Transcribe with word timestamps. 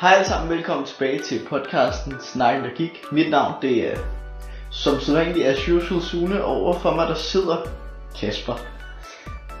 Hej 0.00 0.12
alle 0.12 0.28
sammen, 0.28 0.50
velkommen 0.56 0.86
tilbage 0.86 1.18
til 1.18 1.40
podcasten 1.48 2.14
Snakken 2.20 2.64
der 2.64 2.70
gik. 2.74 3.04
Mit 3.12 3.30
navn 3.30 3.54
det 3.62 3.92
er, 3.92 3.98
som 4.70 5.00
sædvanligt 5.00 5.46
er 5.46 5.74
Usual 5.76 6.00
Sune, 6.02 6.44
over 6.44 6.78
for 6.78 6.94
mig 6.94 7.08
der 7.08 7.14
sidder 7.14 7.56
Kasper. 8.20 8.54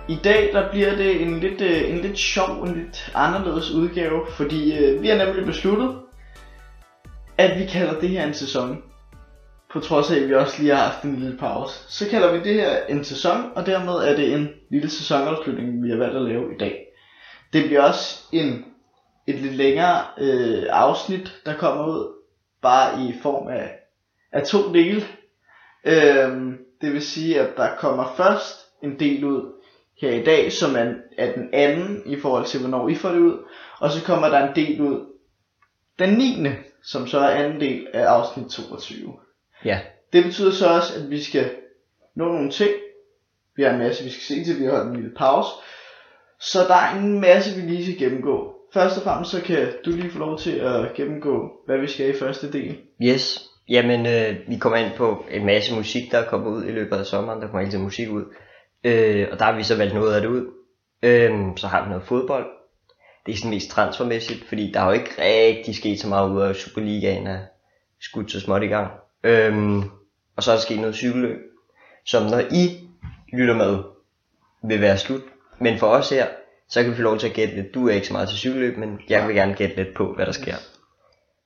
I 0.08 0.18
dag 0.24 0.52
der 0.52 0.70
bliver 0.70 0.96
det 0.96 1.22
en 1.22 1.40
lidt, 1.40 1.60
øh, 1.60 1.90
en 1.90 1.98
lidt 1.98 2.18
sjov, 2.18 2.62
en 2.62 2.74
lidt 2.74 3.12
anderledes 3.14 3.70
udgave, 3.70 4.26
fordi 4.30 4.78
øh, 4.78 5.02
vi 5.02 5.08
har 5.08 5.24
nemlig 5.24 5.46
besluttet, 5.46 5.96
at 7.38 7.58
vi 7.58 7.66
kalder 7.66 8.00
det 8.00 8.08
her 8.08 8.26
en 8.26 8.34
sæson. 8.34 8.82
På 9.72 9.80
trods 9.80 10.10
af, 10.10 10.16
at 10.16 10.28
vi 10.28 10.34
også 10.34 10.62
lige 10.62 10.74
har 10.74 10.84
haft 10.84 11.02
en 11.02 11.16
lille 11.16 11.38
pause. 11.38 11.74
Så 11.88 12.10
kalder 12.10 12.32
vi 12.32 12.38
det 12.38 12.54
her 12.54 12.86
en 12.88 13.04
sæson, 13.04 13.44
og 13.56 13.66
dermed 13.66 13.94
er 13.94 14.16
det 14.16 14.34
en 14.34 14.48
lille 14.70 14.90
sæsonafslutning, 14.90 15.84
vi 15.84 15.90
har 15.90 15.96
valgt 15.96 16.16
at 16.16 16.22
lave 16.22 16.54
i 16.54 16.58
dag. 16.58 16.86
Det 17.52 17.64
bliver 17.64 17.82
også 17.82 18.18
en 18.32 18.64
et 19.30 19.40
lidt 19.40 19.54
længere 19.54 20.04
øh, 20.18 20.66
afsnit, 20.70 21.32
der 21.46 21.56
kommer 21.56 21.86
ud, 21.86 22.14
bare 22.62 23.02
i 23.02 23.14
form 23.22 23.48
af, 23.48 23.78
af 24.32 24.46
to 24.46 24.72
dele. 24.72 25.02
Øhm, 25.84 26.58
det 26.80 26.92
vil 26.92 27.02
sige, 27.02 27.40
at 27.40 27.56
der 27.56 27.76
kommer 27.76 28.14
først 28.16 28.66
en 28.82 28.98
del 28.98 29.24
ud 29.24 29.52
her 30.00 30.10
i 30.10 30.24
dag, 30.24 30.52
som 30.52 30.76
er, 30.76 30.94
er 31.18 31.32
den 31.32 31.48
anden 31.52 32.02
i 32.06 32.20
forhold 32.20 32.44
til, 32.44 32.60
hvornår 32.60 32.88
I 32.88 32.94
får 32.94 33.08
det 33.08 33.18
ud. 33.18 33.38
Og 33.78 33.90
så 33.90 34.04
kommer 34.04 34.28
der 34.28 34.48
en 34.48 34.54
del 34.54 34.80
ud 34.80 35.06
den 35.98 36.14
9. 36.14 36.48
som 36.82 37.06
så 37.06 37.18
er 37.18 37.30
anden 37.30 37.60
del 37.60 37.86
af 37.92 38.04
afsnit 38.04 38.46
22. 38.50 39.14
Ja. 39.64 39.80
Det 40.12 40.24
betyder 40.24 40.52
så 40.52 40.68
også, 40.68 40.94
at 40.98 41.10
vi 41.10 41.22
skal 41.22 41.50
nå 42.14 42.24
nogle 42.24 42.50
ting. 42.50 42.70
Vi 43.56 43.62
har 43.62 43.70
en 43.70 43.78
masse, 43.78 44.04
vi 44.04 44.10
skal 44.10 44.22
se 44.22 44.44
til, 44.44 44.60
vi 44.60 44.64
har 44.64 44.82
en 44.82 44.96
lille 44.96 45.14
pause. 45.16 45.48
Så 46.40 46.58
der 46.68 46.74
er 46.74 46.96
en 46.96 47.20
masse, 47.20 47.60
vi 47.60 47.60
lige 47.60 47.84
skal 47.84 47.98
gennemgå. 47.98 48.59
Først 48.74 48.96
og 48.96 49.02
fremmest 49.02 49.30
så 49.30 49.42
kan 49.42 49.68
du 49.84 49.90
lige 49.90 50.10
få 50.10 50.18
lov 50.18 50.38
til 50.38 50.50
at 50.50 50.94
gennemgå, 50.94 51.50
hvad 51.66 51.78
vi 51.78 51.86
skal 51.86 52.08
i 52.08 52.18
første 52.18 52.52
del. 52.52 52.78
Yes. 53.02 53.50
Jamen, 53.68 54.06
øh, 54.06 54.36
vi 54.48 54.56
kommer 54.56 54.78
ind 54.78 54.92
på 54.96 55.24
en 55.30 55.46
masse 55.46 55.74
musik, 55.74 56.12
der 56.12 56.24
kommer 56.24 56.50
ud 56.50 56.64
i 56.64 56.72
løbet 56.72 56.96
af 56.96 57.06
sommeren. 57.06 57.40
Der 57.40 57.46
kommer 57.46 57.60
altid 57.60 57.78
musik 57.78 58.10
ud. 58.10 58.24
Øh, 58.84 59.28
og 59.32 59.38
der 59.38 59.44
har 59.44 59.56
vi 59.56 59.62
så 59.62 59.76
valgt 59.76 59.94
noget 59.94 60.14
af 60.14 60.20
det 60.20 60.28
ud. 60.28 60.46
Øh, 61.02 61.32
så 61.56 61.66
har 61.66 61.82
vi 61.82 61.88
noget 61.88 62.04
fodbold. 62.04 62.46
Det 63.26 63.32
er 63.32 63.36
sådan 63.36 63.50
mest 63.50 63.70
transfermæssigt, 63.70 64.48
fordi 64.48 64.70
der 64.72 64.80
har 64.80 64.86
jo 64.86 64.92
ikke 64.92 65.10
rigtig 65.18 65.76
sket 65.76 66.00
så 66.00 66.08
meget 66.08 66.30
ud 66.30 66.40
af 66.40 66.56
Superligaen 66.56 67.26
er 67.26 67.38
skudt 68.00 68.32
så 68.32 68.40
småt 68.40 68.62
i 68.62 68.66
gang. 68.66 68.90
Øh, 69.24 69.78
og 70.36 70.42
så 70.42 70.50
er 70.50 70.54
der 70.54 70.62
sket 70.62 70.80
noget 70.80 70.94
cykelløb, 70.94 71.38
som 72.06 72.22
når 72.22 72.40
I 72.40 72.88
lytter 73.32 73.54
med, 73.54 73.78
vil 74.64 74.80
være 74.80 74.98
slut. 74.98 75.22
Men 75.58 75.78
for 75.78 75.86
os 75.86 76.10
her, 76.10 76.26
så 76.70 76.82
kan 76.82 76.90
vi 76.90 76.96
få 76.96 77.02
lov 77.02 77.18
til 77.18 77.26
at 77.26 77.34
gætte 77.34 77.54
lidt. 77.54 77.74
Du 77.74 77.88
er 77.88 77.92
ikke 77.92 78.06
så 78.06 78.12
meget 78.12 78.28
til 78.28 78.38
cykelløb, 78.38 78.76
men 78.76 79.00
jeg 79.08 79.26
vil 79.26 79.36
gerne 79.36 79.54
gætte 79.54 79.76
lidt 79.76 79.94
på, 79.96 80.14
hvad 80.14 80.26
der 80.26 80.32
sker. 80.32 80.54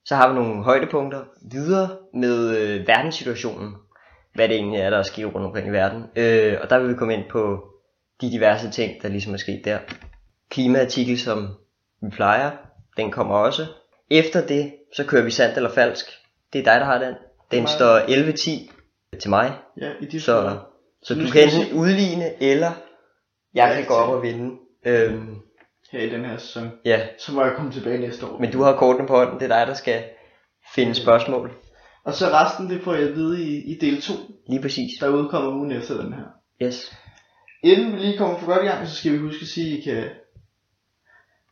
Så 0.05 0.15
har 0.17 0.29
vi 0.29 0.35
nogle 0.35 0.63
højdepunkter 0.63 1.25
videre 1.51 1.89
med 2.15 2.57
øh, 2.59 2.89
verdenssituationen. 2.89 3.75
Hvad 4.35 4.49
det 4.49 4.57
egentlig 4.57 4.81
er, 4.81 4.91
der 4.91 4.99
er 4.99 5.03
sket 5.03 5.27
rundt 5.27 5.47
omkring 5.47 5.69
i 5.69 5.71
verden. 5.71 6.05
Øh, 6.17 6.59
og 6.63 6.71
der 6.71 6.79
vil 6.79 6.89
vi 6.89 6.95
komme 6.95 7.15
ind 7.15 7.25
på 7.31 7.69
de 8.21 8.31
diverse 8.31 8.71
ting, 8.71 9.03
der 9.03 9.09
ligesom 9.09 9.33
er 9.35 9.39
sket 9.39 9.65
der. 9.65 9.79
Klimaartikel, 10.51 11.19
som 11.19 11.49
vi 12.03 12.11
plejer, 12.11 12.51
den 12.97 13.11
kommer 13.11 13.35
også. 13.35 13.67
Efter 14.11 14.47
det, 14.47 14.73
så 14.97 15.05
kører 15.05 15.25
vi 15.25 15.31
sandt 15.31 15.57
eller 15.57 15.71
falsk. 15.71 16.07
Det 16.53 16.59
er 16.59 16.65
dig, 16.65 16.81
der 16.81 16.85
har 16.87 16.99
den. 16.99 17.15
Den 17.51 17.61
mig. 17.61 17.69
står 17.69 17.99
11-10 17.99 19.19
til 19.21 19.31
mig. 19.31 19.53
Ja, 19.81 19.91
i 20.01 20.07
de 20.07 20.21
Så, 20.21 20.59
så 21.03 21.15
Nu 21.15 21.27
du 21.27 21.31
kan 21.31 21.43
enten 21.43 21.79
udligne, 21.79 22.43
eller 22.43 22.71
jeg 23.55 23.69
Ja, 23.69 23.75
kan 23.75 23.85
gå 23.87 23.95
op 23.95 24.15
og 24.15 24.23
vinde. 24.23 24.51
Øhm, 24.87 25.37
her 25.93 26.01
i 26.01 26.09
den 26.11 26.25
her 26.25 26.37
sæson. 26.37 26.71
ja, 26.85 27.01
Så 27.19 27.33
må 27.33 27.45
jeg 27.45 27.53
komme 27.57 27.73
tilbage 27.73 27.99
næste 27.99 28.27
år. 28.27 28.39
men 28.39 28.53
du 28.53 28.63
har 28.63 28.77
kortene 28.77 29.07
på 29.09 29.15
hånden. 29.17 29.41
Det 29.41 29.51
er 29.51 29.59
dig, 29.59 29.67
der 29.67 29.75
skal 29.75 30.05
finde 30.75 30.95
spørgsmål. 30.95 31.53
Og 32.05 32.15
så 32.15 32.27
resten, 32.27 32.71
det 32.71 32.83
får 32.83 32.95
jeg 32.95 33.09
at 33.09 33.15
vide 33.15 33.43
i, 33.45 33.73
i 33.73 33.79
del 33.81 34.03
2, 34.03 34.13
Lige 34.49 34.63
præcis. 34.63 34.91
der 35.01 35.09
udkommer 35.09 35.51
ugen 35.53 35.73
efter 35.73 36.03
den 36.03 36.13
her. 36.13 36.25
Yes. 36.63 36.93
Inden 37.63 37.93
vi 37.93 37.99
lige 37.99 38.19
kommer 38.19 38.39
for 38.39 38.47
godt 38.47 38.63
i 38.63 38.67
gang, 38.67 38.89
så 38.89 38.95
skal 38.95 39.13
vi 39.13 39.19
huske 39.19 39.43
at 39.43 39.49
sige, 39.49 39.73
at 39.73 39.79
I 39.79 39.83
kan, 39.83 40.05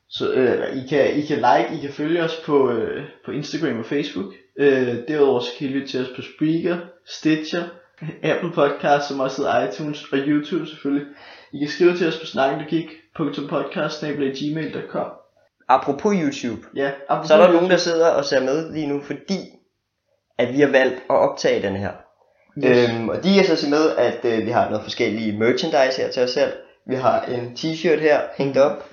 så, 0.08 0.32
øh, 0.32 0.76
I 0.76 0.88
kan, 0.88 1.16
I 1.16 1.20
kan 1.26 1.36
like, 1.36 1.68
I 1.78 1.80
kan 1.80 1.92
følge 1.92 2.22
os 2.24 2.42
på, 2.46 2.70
øh, 2.70 3.04
på 3.24 3.30
Instagram 3.30 3.78
og 3.78 3.84
Facebook. 3.84 4.32
Øh, 4.58 4.96
derudover 5.08 5.40
så 5.40 5.48
kan 5.58 5.68
I 5.68 5.70
lytte 5.70 5.88
til 5.88 6.00
os 6.00 6.08
på 6.16 6.22
Spreaker, 6.22 6.78
Stitcher, 7.06 7.62
Apple 8.22 8.52
Podcast, 8.52 9.08
som 9.08 9.20
også 9.20 9.42
hedder 9.42 9.68
iTunes, 9.72 10.04
og 10.12 10.18
YouTube 10.18 10.66
selvfølgelig. 10.66 11.06
I 11.52 11.58
kan 11.58 11.68
skrive 11.68 11.96
til 11.96 12.08
os 12.08 12.18
på 12.18 12.26
snakkendekik.podcast.gmail.com 13.16 15.06
Apropos 15.68 16.14
YouTube, 16.14 16.66
Ja, 16.76 16.90
apropos 17.08 17.28
så 17.28 17.34
er 17.34 17.38
der 17.38 17.46
YouTube. 17.46 17.56
nogen, 17.56 17.70
der 17.70 17.76
sidder 17.76 18.08
og 18.10 18.24
ser 18.24 18.40
med 18.40 18.72
lige 18.72 18.86
nu, 18.86 19.00
fordi 19.00 19.38
at 20.38 20.52
vi 20.54 20.60
har 20.60 20.68
valgt 20.70 20.94
at 20.94 21.16
optage 21.16 21.62
den 21.62 21.76
her. 21.76 21.92
Yes. 22.58 22.90
Øhm, 22.94 23.08
og 23.08 23.24
de 23.24 23.38
er 23.38 23.42
så 23.56 23.70
med, 23.70 23.96
at 23.96 24.24
øh, 24.24 24.46
vi 24.46 24.50
har 24.50 24.68
noget 24.70 24.82
forskellige 24.82 25.38
merchandise 25.38 26.02
her 26.02 26.10
til 26.10 26.22
os 26.22 26.30
selv. 26.30 26.52
Vi 26.86 26.94
har 26.94 27.22
en 27.22 27.52
t-shirt 27.58 28.00
her 28.00 28.20
hængt 28.38 28.58
op. 28.58 28.88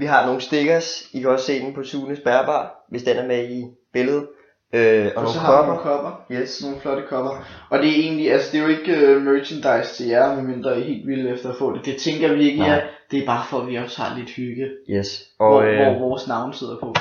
Vi 0.00 0.06
har 0.06 0.26
nogle 0.26 0.40
stickers. 0.40 1.02
I 1.12 1.20
kan 1.20 1.30
også 1.30 1.46
se 1.46 1.60
den 1.60 1.74
på 1.74 1.82
Sunes 1.82 2.20
bærbar, 2.24 2.84
hvis 2.90 3.02
den 3.02 3.16
er 3.16 3.26
med 3.26 3.48
i 3.50 3.64
billedet. 3.92 4.26
Øh, 4.74 5.10
og, 5.16 5.22
og 5.22 5.28
så 5.28 5.38
har 5.38 5.56
kopper. 5.56 5.66
nogle 5.72 5.82
kopper. 5.82 6.26
Yes. 6.32 6.62
Nogle 6.64 6.80
flotte 6.80 7.02
kopper. 7.08 7.44
Og 7.70 7.78
det 7.78 7.88
er 7.90 7.94
egentlig, 7.94 8.32
altså 8.32 8.52
det 8.52 8.58
er 8.58 8.62
jo 8.62 8.68
ikke 8.68 9.16
uh, 9.16 9.22
merchandise 9.22 9.94
til 9.96 10.06
jer, 10.06 10.34
medmindre 10.36 10.78
I 10.78 10.80
er 10.80 10.84
helt 10.86 11.06
vilde 11.06 11.30
efter 11.30 11.50
at 11.50 11.56
få 11.58 11.76
det. 11.76 11.84
Det 11.84 11.96
tænker 11.96 12.34
vi 12.34 12.42
ikke, 12.42 12.58
Nej. 12.58 12.68
ja. 12.68 12.80
Det 13.10 13.22
er 13.22 13.26
bare 13.26 13.44
for, 13.50 13.60
at 13.60 13.66
vi 13.68 13.76
også 13.76 14.02
har 14.02 14.18
lidt 14.18 14.30
hygge, 14.30 14.70
Yes. 14.90 15.22
og, 15.38 15.46
Og, 15.46 15.52
hvor, 15.52 15.70
øh, 15.70 15.76
hvor 15.96 16.08
vores 16.08 16.28
navn 16.28 16.52
sidder 16.52 16.76
på. 16.80 16.94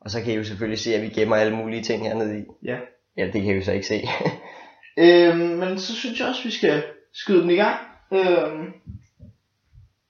og 0.00 0.10
så 0.10 0.22
kan 0.22 0.32
I 0.32 0.36
jo 0.36 0.44
selvfølgelig 0.44 0.78
se, 0.78 0.94
at 0.94 1.02
vi 1.02 1.08
gemmer 1.08 1.36
alle 1.36 1.56
mulige 1.56 1.82
ting 1.82 2.02
hernede 2.02 2.38
i. 2.38 2.42
Ja. 2.64 2.76
Ja, 3.16 3.24
det 3.24 3.32
kan 3.42 3.44
I 3.44 3.52
jo 3.58 3.64
så 3.64 3.72
ikke 3.72 3.86
se. 3.86 4.02
Øhm, 4.98 5.38
men 5.38 5.78
så 5.78 5.94
synes 5.94 6.20
jeg 6.20 6.28
også, 6.28 6.42
vi 6.44 6.50
skal 6.50 6.82
skyde 7.14 7.42
den 7.42 7.50
i 7.50 7.54
gang. 7.56 7.76
Øhm, 8.12 8.72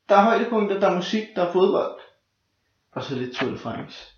der 0.08 0.16
er 0.16 0.22
højdepunkter, 0.24 0.80
der 0.80 0.90
er 0.90 0.94
musik, 0.96 1.22
der 1.36 1.46
er 1.46 1.52
fodbold. 1.52 1.92
Og 2.92 3.02
så 3.02 3.14
lidt 3.14 3.36
Tour 3.36 3.50
de 3.50 3.58
France. 3.58 4.15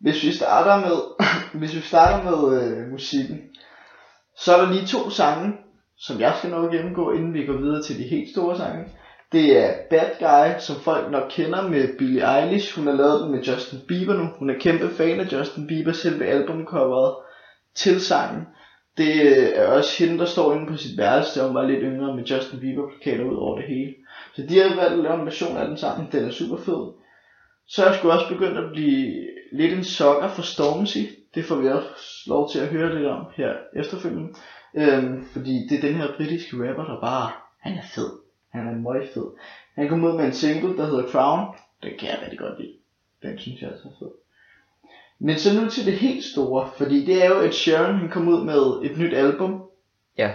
Hvis 0.00 0.24
vi 0.24 0.32
starter 0.32 0.86
med, 0.86 0.96
hvis 1.60 1.74
vi 1.74 1.80
starter 1.80 2.30
med 2.30 2.62
øh, 2.62 2.88
musikken, 2.90 3.38
så 4.36 4.56
er 4.56 4.60
der 4.60 4.72
lige 4.72 4.86
to 4.86 5.10
sange, 5.10 5.52
som 5.98 6.20
jeg 6.20 6.34
skal 6.38 6.50
nok 6.50 6.72
gennemgå, 6.72 7.12
inden 7.12 7.34
vi 7.34 7.46
går 7.46 7.56
videre 7.56 7.82
til 7.82 7.98
de 7.98 8.08
helt 8.08 8.30
store 8.30 8.56
sange. 8.56 8.84
Det 9.32 9.64
er 9.64 9.74
Bad 9.90 10.10
Guy, 10.18 10.58
som 10.58 10.76
folk 10.76 11.10
nok 11.10 11.30
kender 11.30 11.68
med 11.68 11.98
Billie 11.98 12.38
Eilish. 12.38 12.76
Hun 12.76 12.86
har 12.86 12.94
lavet 12.94 13.22
den 13.22 13.30
med 13.30 13.42
Justin 13.42 13.78
Bieber 13.88 14.14
nu. 14.14 14.28
Hun 14.38 14.50
er 14.50 14.58
kæmpe 14.58 14.88
fan 14.88 15.20
af 15.20 15.32
Justin 15.32 15.66
Bieber, 15.66 15.92
selve 15.92 16.26
albumcoveret 16.26 17.14
til 17.74 18.00
sangen. 18.00 18.46
Det 18.98 19.12
øh, 19.22 19.48
er 19.54 19.66
også 19.66 20.04
hende, 20.04 20.18
der 20.18 20.24
står 20.24 20.54
inde 20.54 20.66
på 20.66 20.76
sit 20.76 20.98
værelse, 20.98 21.40
da 21.40 21.46
hun 21.46 21.54
var 21.54 21.66
lidt 21.66 21.82
yngre 21.82 22.16
med 22.16 22.24
Justin 22.24 22.60
Bieber 22.60 22.88
plakater 22.88 23.24
ud 23.24 23.36
over 23.36 23.58
det 23.58 23.68
hele. 23.68 23.94
Så 24.34 24.42
de 24.48 24.58
har 24.58 24.76
valgt 24.76 24.92
at 24.92 24.98
lave 24.98 25.20
en 25.20 25.26
version 25.26 25.56
af 25.56 25.68
den 25.68 25.76
sammen. 25.76 26.08
Den 26.12 26.24
er 26.24 26.30
super 26.30 26.56
fed. 26.56 26.92
Så 27.68 27.82
er 27.82 27.86
jeg 27.86 27.98
sgu 27.98 28.10
også 28.10 28.28
begyndt 28.28 28.58
at 28.58 28.70
blive 28.72 29.14
lidt 29.52 29.72
en 29.72 29.84
sokker 29.84 30.28
for 30.28 30.42
Stormzy. 30.42 30.98
Det 31.34 31.44
får 31.44 31.56
vi 31.56 31.68
også 31.68 32.22
lov 32.26 32.50
til 32.50 32.58
at 32.58 32.68
høre 32.68 32.94
lidt 32.94 33.06
om 33.06 33.26
her 33.36 33.52
efterfølgende. 33.76 34.28
Øhm, 34.74 35.24
fordi 35.32 35.66
det 35.70 35.76
er 35.78 35.88
den 35.88 35.94
her 35.94 36.08
britiske 36.16 36.56
rapper, 36.68 36.84
der 36.84 37.00
bare, 37.00 37.30
han 37.60 37.72
er 37.78 37.82
fed. 37.94 38.10
Han 38.52 38.68
er 38.68 38.72
meget 38.74 39.08
fed. 39.14 39.26
Han 39.74 39.88
kom 39.88 40.04
ud 40.04 40.12
med 40.16 40.24
en 40.24 40.32
single, 40.32 40.76
der 40.76 40.86
hedder 40.86 41.08
Crown. 41.08 41.54
Den 41.82 41.90
kan 41.98 42.08
jeg 42.08 42.18
rigtig 42.22 42.38
godt 42.38 42.60
lide. 42.60 42.72
Den 43.22 43.38
synes 43.38 43.60
jeg 43.62 43.70
altså 43.70 43.88
er 43.88 43.92
fed. 43.98 44.10
Men 45.20 45.38
så 45.38 45.60
nu 45.60 45.68
til 45.70 45.86
det 45.86 45.92
helt 45.94 46.24
store, 46.24 46.70
fordi 46.76 47.04
det 47.04 47.24
er 47.24 47.28
jo 47.28 47.40
et 47.40 47.54
Sharon, 47.54 47.94
han 47.98 48.08
kom 48.08 48.28
ud 48.28 48.44
med 48.44 48.90
et 48.90 48.98
nyt 48.98 49.14
album. 49.14 49.62
Ja. 50.18 50.30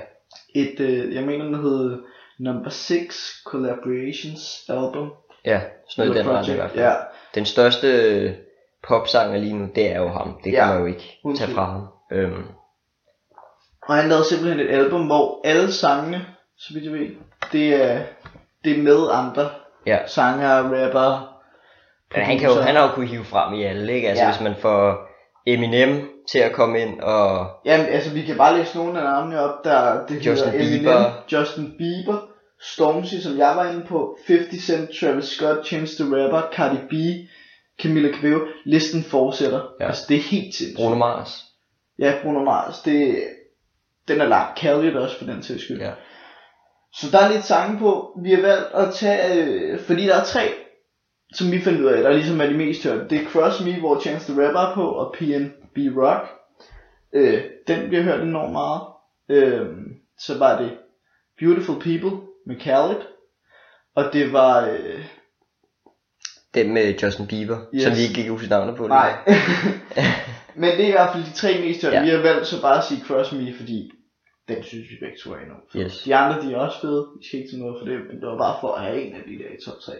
Et, 0.55 0.79
øh, 0.79 1.13
jeg 1.15 1.23
mener, 1.23 1.45
den 1.45 1.55
hedder 1.55 1.97
Number 2.39 2.69
6 2.69 3.41
Collaborations 3.45 4.65
Album. 4.69 5.11
ja, 5.45 5.61
sådan 5.89 6.07
noget 6.07 6.19
i 6.19 6.23
den 6.23 6.29
retning 6.29 6.57
i 6.57 6.59
project. 6.59 6.59
hvert 6.59 6.71
fald. 6.71 6.83
Ja, 6.83 6.93
Den 7.35 7.45
største 7.45 7.87
popsanger 8.87 9.39
lige 9.39 9.57
nu, 9.57 9.67
det 9.75 9.91
er 9.91 9.99
jo 9.99 10.09
ham. 10.09 10.33
Det 10.43 10.43
kan 10.43 10.53
Ja, 10.53 10.67
man 10.67 10.79
jo 10.79 10.85
ikke 10.85 11.19
uden 11.23 11.37
tage 11.37 11.53
fra 11.53 11.65
ham. 11.65 11.87
Øhm, 12.11 12.43
og 13.87 13.95
han 13.95 14.09
lavede 14.09 14.25
simpelthen 14.25 14.59
et 14.59 14.71
album, 14.71 15.05
hvor 15.05 15.41
alle 15.43 15.71
sangene, 15.71 16.25
så 16.57 16.73
vidt 16.73 16.85
jeg 16.85 16.93
ved, 16.93 17.07
det 17.51 17.83
er, 17.83 18.01
det 18.63 18.79
er 18.79 18.83
med 18.83 19.07
andre 19.11 19.49
ja. 19.85 19.97
sanger, 20.07 20.57
rapper. 20.57 21.29
Men 22.15 22.25
han, 22.25 22.39
kan 22.39 22.49
jo, 22.49 22.61
han 22.61 22.75
har 22.75 22.83
jo 22.87 22.95
kunne 22.95 23.07
hive 23.07 23.23
frem 23.23 23.53
i 23.53 23.63
alle, 23.63 23.93
ikke? 23.93 24.09
Altså 24.09 24.23
ja. 24.23 24.31
hvis 24.31 24.41
man 24.41 24.55
får 24.59 25.09
Eminem 25.47 26.09
til 26.31 26.39
at 26.39 26.53
komme 26.53 26.79
ind, 26.79 26.99
og 26.99 27.47
Jamen, 27.65 27.85
altså 27.85 28.13
vi 28.13 28.21
kan 28.21 28.37
bare 28.37 28.57
læse 28.57 28.77
nogle 28.77 28.99
af 28.99 29.03
navnene 29.03 29.39
op, 29.39 29.63
der 29.63 30.05
det 30.05 30.25
Justin 30.25 30.51
hedder 30.51 30.65
Eminem, 30.65 30.79
Bieber. 30.79 31.11
Justin 31.31 31.73
Bieber, 31.77 32.19
Stormzy, 32.61 33.15
som 33.15 33.37
jeg 33.37 33.53
var 33.55 33.71
inde 33.71 33.85
på, 33.85 34.17
50 34.27 34.63
Cent, 34.63 34.89
Travis 34.99 35.25
Scott, 35.25 35.67
Chance 35.67 36.03
the 36.03 36.15
Rapper, 36.15 36.41
Cardi 36.55 36.77
B, 36.89 36.93
Camila 37.83 38.13
Cabello, 38.13 38.47
listen 38.65 39.03
fortsætter. 39.03 39.61
Ja. 39.79 39.87
Altså 39.87 40.05
det 40.09 40.17
er 40.17 40.21
helt 40.21 40.55
sindssygt. 40.55 40.75
Bruno 40.75 40.95
Mars. 40.95 41.43
Ja, 41.99 42.13
Bruno 42.23 42.43
Mars, 42.43 42.81
det, 42.81 43.23
den 44.07 44.21
er 44.21 44.25
lang. 44.25 44.55
Khaled 44.55 44.95
også 44.95 45.17
for 45.17 45.25
den 45.25 45.43
sags 45.43 45.63
skyld. 45.63 45.81
Ja. 45.81 45.91
Så 46.93 47.11
der 47.11 47.19
er 47.19 47.31
lidt 47.31 47.45
sange 47.45 47.79
på. 47.79 48.19
Vi 48.23 48.31
har 48.31 48.41
valgt 48.41 48.73
at 48.73 48.93
tage, 48.93 49.43
øh, 49.43 49.79
fordi 49.79 50.05
der 50.05 50.15
er 50.15 50.23
tre 50.23 50.53
som 51.33 51.51
vi 51.51 51.61
fandt 51.61 51.81
ud 51.81 51.85
af, 51.85 52.03
der 52.03 52.11
ligesom 52.11 52.41
er 52.41 52.45
de 52.45 52.53
mest 52.53 52.83
hørte, 52.83 53.09
det 53.09 53.21
er 53.21 53.25
Cross 53.25 53.65
Me, 53.65 53.79
hvor 53.79 53.99
Chance 53.99 54.31
the 54.31 54.41
Rapper 54.41 54.59
er 54.59 54.75
på, 54.75 54.87
og 54.91 55.15
PNB 55.17 55.77
Rock. 55.97 56.29
Øh, 57.13 57.43
den 57.67 57.87
bliver 57.87 58.03
hørt 58.03 58.21
enormt 58.21 58.51
meget. 58.51 58.81
Øh, 59.29 59.67
så 60.19 60.37
var 60.37 60.61
det 60.61 60.77
Beautiful 61.39 61.75
People 61.75 62.27
med 62.47 62.59
Khaled. 62.59 63.01
Og 63.95 64.13
det 64.13 64.33
var... 64.33 64.67
Øh, 64.69 65.05
Den 66.53 66.73
med 66.73 66.99
Justin 66.99 67.27
Bieber, 67.27 67.57
yes. 67.73 67.83
Som 67.83 67.91
vi 67.95 68.01
ikke 68.01 68.13
kan 68.13 68.31
huske 68.31 68.49
navnet 68.49 68.75
på. 68.75 68.87
nej. 68.87 69.11
Men 70.61 70.69
det 70.71 70.83
er 70.83 70.87
i 70.87 70.91
hvert 70.91 71.11
fald 71.13 71.23
de 71.23 71.33
tre 71.33 71.61
mest. 71.61 71.83
Ja. 71.83 72.03
Vi 72.03 72.09
har 72.09 72.17
valgt 72.17 72.47
så 72.47 72.61
bare 72.61 72.77
at 72.77 72.83
sige 72.83 73.03
Cross 73.07 73.31
Me, 73.31 73.53
fordi 73.59 73.91
den 74.47 74.63
synes 74.63 74.89
vi 74.91 74.95
begge 75.01 75.17
to 75.23 75.31
er 75.31 75.37
enormt 75.37 75.71
fed. 75.71 75.81
Yes. 75.81 76.03
De 76.03 76.15
andre, 76.15 76.41
de 76.41 76.53
er 76.53 76.57
også 76.57 76.81
fede. 76.81 77.07
Vi 77.19 77.27
skal 77.27 77.39
ikke 77.39 77.51
til 77.51 77.59
noget 77.59 77.75
for 77.79 77.85
det, 77.89 77.99
men 78.07 78.15
det 78.21 78.27
var 78.27 78.37
bare 78.37 78.57
for 78.61 78.71
at 78.75 78.81
have 78.85 79.01
en 79.05 79.13
af 79.15 79.23
de 79.27 79.43
der 79.43 79.49
i 79.57 79.59
top 79.65 79.79
3. 79.85 79.93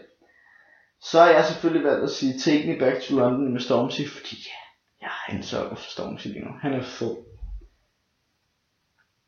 Så 1.02 1.20
har 1.20 1.30
jeg 1.30 1.46
selvfølgelig 1.46 1.86
valgt 1.90 2.04
at 2.04 2.10
sige 2.10 2.40
Take 2.40 2.68
Me 2.68 2.80
Back 2.80 3.02
to 3.02 3.16
London 3.16 3.54
med 3.54 3.62
Stormzy, 3.62 4.02
fordi 4.16 4.36
ja, 4.52 4.60
jeg 5.06 5.12
er 5.28 5.38
en 5.38 5.44
sokker 5.44 5.76
for 5.76 5.90
Stormzy 5.90 6.28
lige 6.28 6.46
nu. 6.46 6.52
Han 6.62 6.74
er 6.74 6.82
fed. 6.84 7.16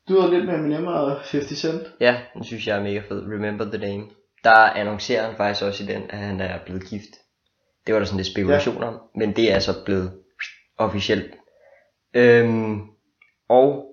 Du 0.09 0.19
har 0.19 0.27
lidt 0.29 0.45
med 0.45 0.53
Eminem 0.55 0.87
og 0.87 1.11
50 1.11 1.57
Cent. 1.59 1.83
Ja, 1.99 2.21
den 2.33 2.43
synes 2.43 2.67
jeg 2.67 2.77
er 2.77 2.83
mega 2.83 3.01
fed. 3.09 3.21
Remember 3.33 3.65
the 3.65 3.77
name. 3.77 4.03
Der 4.45 4.55
annoncerer 4.55 5.25
han 5.25 5.35
faktisk 5.37 5.65
også 5.65 5.83
i 5.83 5.87
den, 5.87 6.03
at 6.09 6.17
han 6.17 6.41
er 6.41 6.57
blevet 6.65 6.83
gift. 6.89 7.09
Det 7.87 7.93
var 7.93 7.99
der 7.99 8.05
sådan 8.05 8.17
lidt 8.17 8.27
spekulation 8.31 8.83
om, 8.83 8.99
men 9.15 9.35
det 9.35 9.51
er 9.53 9.59
så 9.59 9.73
blevet 9.85 10.11
officielt. 10.77 11.31
Øhm, 12.13 12.81
og 13.49 13.85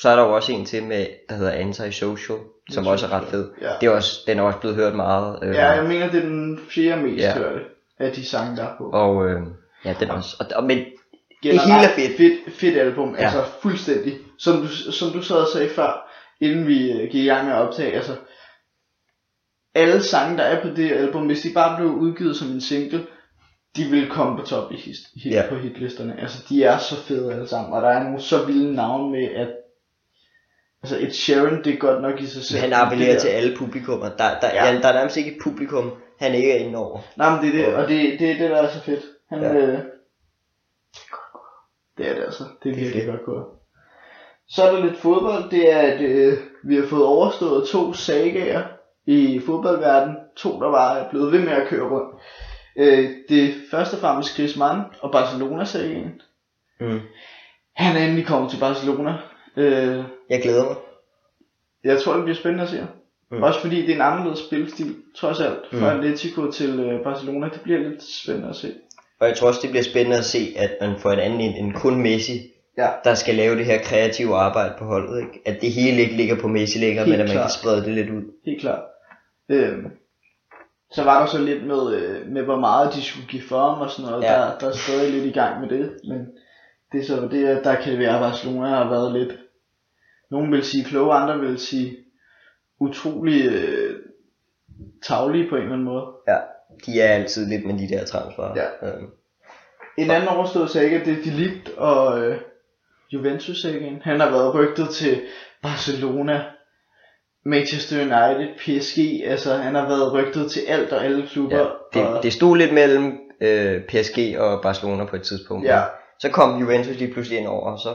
så 0.00 0.08
er 0.08 0.16
der 0.16 0.22
jo 0.22 0.34
også 0.34 0.52
en 0.52 0.64
til 0.64 0.84
med, 0.84 1.06
der 1.28 1.34
hedder 1.34 1.52
Antisocial, 1.52 2.38
som 2.70 2.86
også 2.86 3.06
er 3.06 3.10
ret 3.12 3.28
fed. 3.28 3.50
Ja. 3.60 3.70
Det 3.80 3.86
er 3.86 3.90
også, 3.90 4.20
den 4.26 4.38
er 4.38 4.42
også 4.42 4.58
blevet 4.58 4.76
hørt 4.76 4.94
meget. 4.94 5.38
Øh, 5.42 5.54
Ja, 5.54 5.70
jeg 5.70 5.84
mener, 5.84 6.10
det 6.10 6.18
er 6.18 6.28
den 6.28 6.58
fjerde 6.70 7.02
mest 7.02 7.22
Ja. 7.24 7.28
ja. 7.28 7.34
hørte 7.38 7.60
af 7.98 8.12
de 8.12 8.24
sange, 8.24 8.56
der 8.56 8.62
er 8.64 8.76
på. 8.78 8.90
Og 8.90 9.26
øh, 9.28 9.40
ja, 9.84 9.94
den 10.00 10.08
er 10.08 10.12
også. 10.14 10.36
Og, 10.40 10.46
og, 10.56 10.64
men 10.64 10.78
Generelt 11.42 11.72
hele 11.72 11.84
er 11.86 11.94
fedt. 11.94 12.16
fedt. 12.16 12.54
Fedt 12.54 12.78
album, 12.78 13.14
Ja. 13.14 13.20
ja. 13.20 13.24
altså 13.26 13.44
fuldstændig. 13.62 14.18
Som 14.38 14.56
du, 14.56 14.68
som 14.68 15.10
du 15.10 15.22
sad 15.22 15.36
og 15.36 15.48
sagde 15.52 15.68
før, 15.68 16.10
inden 16.40 16.66
vi 16.66 16.92
øh, 16.92 16.98
gik 17.10 17.24
i 17.24 17.26
gang 17.26 17.44
med 17.46 17.54
at 17.54 17.60
optage, 17.68 17.92
altså 17.92 18.12
alle 19.76 20.02
sange, 20.02 20.36
der 20.38 20.42
er 20.44 20.62
på 20.62 20.68
det 20.68 20.92
album, 20.92 21.26
hvis 21.26 21.40
de 21.42 21.50
bare 21.54 21.76
blev 21.76 21.88
udgivet 21.90 22.36
som 22.36 22.48
en 22.48 22.60
single, 22.60 23.06
de 23.76 23.84
vil 23.84 24.10
komme 24.10 24.38
på 24.38 24.46
top 24.46 24.72
i 24.72 24.76
hit, 24.76 24.96
hit, 25.22 25.32
Ja. 25.32 25.42
på 25.48 25.54
hitlisterne. 25.54 26.20
Altså, 26.20 26.44
de 26.48 26.64
er 26.64 26.78
så 26.78 26.96
fede 26.96 27.32
alle 27.32 27.48
sammen, 27.48 27.72
og 27.72 27.82
der 27.82 27.88
er 27.88 28.02
nogle 28.02 28.20
så 28.20 28.44
vilde 28.46 28.74
navne 28.74 29.10
med, 29.10 29.28
at 29.34 29.48
altså 30.82 30.98
et 31.00 31.14
Sharon, 31.14 31.64
det 31.64 31.74
er 31.74 31.78
godt 31.78 32.02
nok 32.02 32.20
i 32.20 32.26
sig 32.26 32.42
selv. 32.44 32.60
han 32.60 32.72
appellerer 32.72 33.18
til 33.18 33.28
alle 33.28 33.56
publikummer. 33.56 34.08
Der, 34.08 34.38
der, 34.40 34.48
ja. 34.54 34.78
Der 34.82 34.88
er 34.88 34.92
nærmest 34.94 35.16
ikke 35.16 35.30
et 35.30 35.38
publikum, 35.42 35.92
han 36.18 36.34
ikke 36.34 36.52
er 36.52 36.58
inde 36.58 36.78
over. 36.78 37.00
Nej, 37.16 37.30
men 37.30 37.52
det 37.52 37.60
er 37.60 37.66
det, 37.66 37.74
og 37.76 37.88
det, 37.88 38.18
det 38.20 38.30
er 38.30 38.38
det, 38.38 38.50
der 38.50 38.56
er 38.62 38.70
så 38.70 38.80
fedt. 38.80 39.02
Han, 39.28 39.40
Ja. 39.42 39.54
øh, 39.54 39.78
det 41.98 42.08
er 42.10 42.14
det 42.14 42.22
altså. 42.24 42.44
Det 42.62 42.70
er 42.70 42.74
Det 42.74 42.84
virkelig 42.84 43.06
godt 43.06 43.24
gået. 43.24 43.44
Så 44.48 44.62
er 44.62 44.72
der 44.76 44.84
lidt 44.84 44.98
fodbold. 44.98 45.50
Det 45.50 45.72
er, 45.72 45.78
at 45.78 46.00
øh, 46.00 46.38
vi 46.64 46.76
har 46.76 46.86
fået 46.86 47.04
overstået 47.04 47.68
to 47.68 47.92
sagaer 47.92 48.62
i 49.06 49.40
fodboldverdenen. 49.46 50.16
To, 50.36 50.60
der 50.60 50.68
var 50.68 51.06
blevet 51.10 51.32
ved 51.32 51.38
med 51.40 51.52
at 51.52 51.68
køre 51.68 51.88
rundt. 51.90 52.14
Øh, 52.78 53.10
det 53.28 53.44
er 53.44 53.52
først 53.70 53.94
og 53.94 53.98
fremmest 54.00 54.36
Griezmann 54.36 54.80
og 55.00 55.12
Barcelona-sagen. 55.12 56.20
Mm. 56.80 57.00
Han 57.74 57.96
er 57.96 58.04
endelig 58.04 58.26
kommet 58.26 58.50
til 58.50 58.58
Barcelona. 58.60 59.14
Øh, 59.56 60.04
Jeg 60.30 60.42
glæder 60.42 60.64
mig. 60.64 60.76
jeg 61.84 62.00
tror, 62.02 62.14
det 62.14 62.22
bliver 62.24 62.36
spændende 62.36 62.64
at 62.64 62.70
se. 62.70 62.86
Mm. 63.30 63.42
Også 63.42 63.60
fordi 63.60 63.76
det 63.82 63.90
er 63.90 63.94
en 63.94 64.00
anderledes 64.12 64.38
spilstil, 64.38 64.94
trods 65.16 65.40
alt, 65.40 65.58
fra 65.72 65.92
Mm. 65.94 65.98
Atletico 65.98 66.50
til 66.50 66.80
øh, 66.80 67.04
Barcelona. 67.04 67.48
Det 67.48 67.60
bliver 67.60 67.78
lidt 67.78 68.02
spændende 68.24 68.48
at 68.48 68.56
se. 68.56 68.72
Og 69.20 69.28
jeg 69.28 69.36
tror 69.36 69.48
også, 69.48 69.60
det 69.62 69.70
bliver 69.70 69.82
spændende 69.84 70.18
at 70.18 70.24
se, 70.24 70.54
at 70.56 70.70
man 70.80 70.98
får 70.98 71.10
en 71.10 71.18
anden 71.18 71.40
end, 71.40 71.72
kun 71.74 72.02
Messi, 72.02 72.40
Ja. 72.78 72.88
der 73.04 73.14
skal 73.14 73.34
lave 73.34 73.56
det 73.56 73.66
her 73.66 73.78
kreative 73.82 74.36
arbejde 74.36 74.74
på 74.78 74.84
holdet. 74.84 75.18
Ikke? 75.20 75.42
At 75.46 75.60
det 75.60 75.72
hele 75.72 76.00
ikke 76.02 76.16
ligger 76.16 76.36
på 76.40 76.48
Messi 76.48 76.78
længere, 76.78 77.04
men 77.06 77.12
at 77.14 77.18
man 77.18 77.28
klart. 77.28 77.42
kan 77.44 77.50
sprede 77.50 77.84
det 77.84 77.92
lidt 77.94 78.10
ud. 78.10 78.22
Helt 78.46 78.60
klart. 78.60 78.82
Øhm, 79.48 79.90
så 80.90 81.04
var 81.04 81.20
der 81.20 81.26
så 81.26 81.38
lidt 81.38 81.66
med, 81.66 81.94
øh, 81.94 82.26
med 82.26 82.42
hvor 82.42 82.60
meget 82.60 82.94
de 82.94 83.02
skulle 83.02 83.26
give 83.26 83.42
for 83.48 83.70
ham 83.70 83.80
og 83.80 83.90
sådan 83.90 84.10
noget. 84.10 84.24
Ja. 84.24 84.32
Der, 84.32 84.58
der 84.58 84.68
er 84.68 84.72
stadig 84.72 85.12
lidt 85.12 85.24
i 85.24 85.38
gang 85.38 85.60
med 85.60 85.68
det. 85.68 85.90
Men 86.08 86.26
det 86.92 87.00
er 87.00 87.04
så 87.04 87.28
det, 87.30 87.46
at 87.46 87.64
der 87.64 87.74
kan 87.74 87.92
det 87.92 87.98
være, 87.98 88.14
at 88.14 88.20
Barcelona 88.20 88.68
har 88.68 88.90
været 88.90 89.12
lidt... 89.12 89.38
Nogle 90.30 90.50
vil 90.50 90.64
sige 90.64 90.84
kloge, 90.84 91.14
andre 91.14 91.40
vil 91.40 91.58
sige 91.58 91.96
utrolig 92.80 93.46
øh, 93.52 93.96
taglige 95.02 95.48
på 95.48 95.56
en 95.56 95.62
eller 95.62 95.72
anden 95.72 95.84
måde. 95.84 96.06
Ja, 96.28 96.38
de 96.86 97.00
er 97.00 97.08
altid 97.14 97.46
lidt 97.46 97.66
med 97.66 97.78
de 97.78 97.94
der 97.94 98.04
transfer. 98.04 98.54
Ja. 98.56 98.88
Øhm, 98.88 99.10
En 99.98 100.10
anden 100.10 100.28
overstået 100.28 100.70
saga, 100.70 100.98
det 101.04 101.18
er 101.18 101.22
Delict 101.24 101.68
og 101.68 102.20
øh, 102.20 102.40
Juventus 103.12 103.62
sagaen. 103.62 104.02
Han 104.02 104.20
har 104.20 104.30
været 104.30 104.54
rygtet 104.54 104.88
til 104.88 105.22
Barcelona, 105.62 106.44
Manchester 107.46 107.96
United, 108.00 108.48
PSG. 108.58 108.98
Altså 109.26 109.54
han 109.54 109.74
har 109.74 109.88
været 109.88 110.12
rygtet 110.12 110.50
til 110.50 110.60
alt 110.68 110.92
og 110.92 111.04
alle 111.04 111.26
klubber. 111.26 111.56
ja, 111.58 111.64
det, 112.00 112.08
og, 112.08 112.22
det 112.22 112.32
stod 112.32 112.56
lidt 112.56 112.72
mellem 112.74 113.18
øh, 113.40 113.82
PSG 113.88 114.38
og 114.38 114.62
Barcelona 114.62 115.04
på 115.04 115.16
et 115.16 115.22
tidspunkt. 115.22 115.66
Ja. 115.66 115.82
Så 116.20 116.28
kom 116.30 116.60
Juventus 116.60 116.96
lige 116.98 117.12
pludselig 117.12 117.38
ind 117.38 117.46
over, 117.46 117.72
og 117.72 117.78
så 117.78 117.94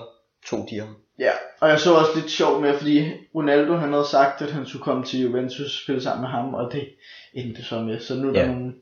tog 0.49 0.67
de 0.69 0.79
ham. 0.79 0.95
Ja, 1.19 1.31
og 1.61 1.69
jeg 1.69 1.79
så 1.79 1.93
også 1.93 2.11
lidt 2.15 2.31
sjovt 2.31 2.61
med, 2.61 2.73
fordi 2.77 3.05
Ronaldo 3.35 3.73
han 3.75 3.91
havde 3.93 4.05
sagt, 4.05 4.41
at 4.41 4.51
han 4.51 4.65
skulle 4.65 4.83
komme 4.83 5.03
til 5.03 5.21
Juventus 5.21 5.59
og 5.59 5.71
spille 5.83 6.01
sammen 6.01 6.21
med 6.21 6.29
ham, 6.29 6.53
og 6.53 6.71
det 6.71 6.89
endte 7.33 7.63
så 7.63 7.79
med. 7.79 7.99
Så 7.99 8.15
nu 8.15 8.27
er 8.29 8.33
der 8.33 8.39
Ja. 8.41 8.47
nogen, 8.47 8.75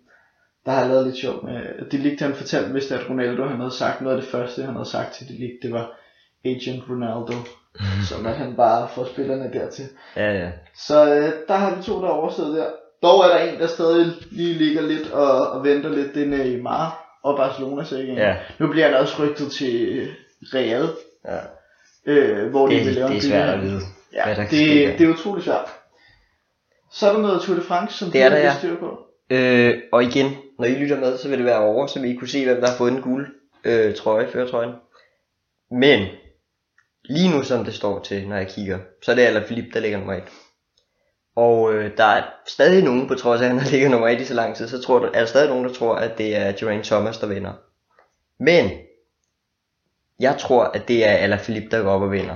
der 0.66 0.71
har 0.71 0.88
lavet 0.88 1.06
lidt 1.06 1.18
sjovt 1.18 1.44
med. 1.44 1.89
Det 1.92 2.00
ligte 2.00 2.24
han 2.25 2.36
fortalte 2.36 2.74
vist, 2.74 2.92
at 2.92 3.10
Ronaldo 3.10 3.44
han 3.44 3.57
havde 3.60 3.71
sagt 3.71 4.01
noget 4.01 4.16
af 4.16 4.21
det 4.21 4.31
første, 4.31 4.62
han 4.63 4.74
havde 4.74 4.89
sagt 4.89 5.13
til 5.13 5.27
det 5.27 5.36
ligte, 5.39 5.57
det 5.63 5.71
var 5.71 6.00
Agent 6.45 6.83
Ronaldo, 6.89 7.33
som 8.10 8.25
at 8.25 8.36
han 8.36 8.56
bare 8.56 8.89
får 8.95 9.06
spillerne 9.06 9.50
dertil. 9.54 9.86
Ja, 10.16 10.31
ja. 10.33 10.51
Så 10.75 11.16
øh, 11.16 11.31
der 11.48 11.54
har 11.54 11.75
vi 11.75 11.83
to, 11.83 12.01
der 12.01 12.07
er 12.07 12.12
overstået 12.12 12.57
der. 12.57 12.66
Dog 13.04 13.24
er 13.24 13.27
der 13.27 13.38
en, 13.38 13.60
der 13.60 13.68
stadig 13.68 14.13
lige 14.31 14.54
ligger 14.54 14.81
lidt 14.81 15.12
og, 15.12 15.50
og 15.51 15.63
venter 15.63 15.89
lidt, 15.89 16.13
det 16.13 16.24
er 16.24 16.27
Neymar 16.27 17.19
og 17.24 17.38
Barcelona 17.38 17.83
sagen. 17.83 18.18
Ja. 18.18 18.36
Nu 18.60 18.68
bliver 18.68 18.86
han 18.86 18.95
også 18.98 19.24
rygtet 19.24 19.51
til 19.51 20.07
Real, 20.54 20.89
ja. 21.25 21.39
øh, 22.06 22.50
hvor 22.50 22.68
de 22.68 22.75
Det, 22.75 22.86
vil 22.86 22.94
lave 22.94 23.10
det 23.10 23.18
er 23.18 23.21
svært 23.21 23.50
at 23.50 23.62
vide. 23.62 23.81
Ja, 24.13 24.25
hvad 24.25 24.36
der 24.36 24.42
det, 24.42 24.50
ske 24.50 24.88
der. 24.88 24.98
det 24.98 25.07
er 25.07 25.13
utroligt 25.13 25.45
svært. 25.45 25.69
Så 26.92 27.10
er 27.10 27.13
der 27.13 27.19
noget 27.21 27.42
Tour 27.42 27.56
de 27.56 27.62
France, 27.62 27.98
som 27.98 28.12
Det 28.12 28.21
er 28.21 28.30
du 28.30 28.36
der, 28.36 28.42
ja. 28.42 28.54
styr 28.57 28.75
på. 28.80 29.00
Øh, 29.30 29.78
og 29.92 30.04
igen, 30.04 30.35
når 30.59 30.66
I 30.66 30.71
lytter 30.73 30.99
med, 30.99 31.18
så 31.18 31.30
vil 31.30 31.38
det 31.38 31.45
være 31.45 31.59
over, 31.59 31.88
så 31.88 31.99
vi 32.02 32.16
kunne 32.16 32.28
se, 32.28 32.45
hvem 32.45 32.61
der 32.61 32.68
har 32.68 32.76
fået 32.76 32.92
en 32.92 33.02
guld 33.02 33.28
øh, 33.64 33.95
trøje, 33.95 34.28
førtrøjen. 34.28 34.71
Men, 35.71 36.07
lige 37.09 37.31
nu 37.31 37.44
som 37.44 37.66
det 37.66 37.73
står 37.73 37.99
til, 37.99 38.28
når 38.28 38.35
jeg 38.35 38.47
kigger, 38.47 38.80
så 39.01 39.11
er 39.11 39.16
det 39.16 39.21
Alaphilippe, 39.21 39.69
der 39.73 39.80
ligger 39.80 39.97
nummer 39.97 40.13
1. 40.13 40.23
Og 41.35 41.73
øh, 41.73 41.97
der 41.97 42.04
er 42.04 42.23
stadig 42.47 42.83
nogen, 42.83 43.07
på 43.07 43.16
trods 43.16 43.42
af 43.42 43.45
at 43.45 43.51
han 43.51 43.59
har 43.63 43.69
ligget 43.69 43.92
nummer 43.92 44.07
1 44.07 44.21
i 44.21 44.25
så 44.25 44.33
lang 44.33 44.56
tid, 44.56 44.68
så 44.68 44.81
tror, 44.81 44.99
der, 44.99 45.07
er 45.07 45.19
der 45.19 45.25
stadig 45.25 45.49
nogen, 45.49 45.66
der 45.66 45.73
tror, 45.73 45.95
at 45.95 46.18
det 46.18 46.35
er 46.35 46.51
Geraint 46.59 46.85
Thomas, 46.85 47.18
der 47.18 47.28
vinder. 47.28 47.54
Men, 48.39 48.71
jeg 50.19 50.37
tror, 50.39 50.63
at 50.63 50.87
det 50.87 51.07
er 51.07 51.11
Alaphilippe, 51.11 51.78
der 51.78 51.83
går 51.83 51.92
op 51.92 52.01
og 52.01 52.11
vinder. 52.11 52.35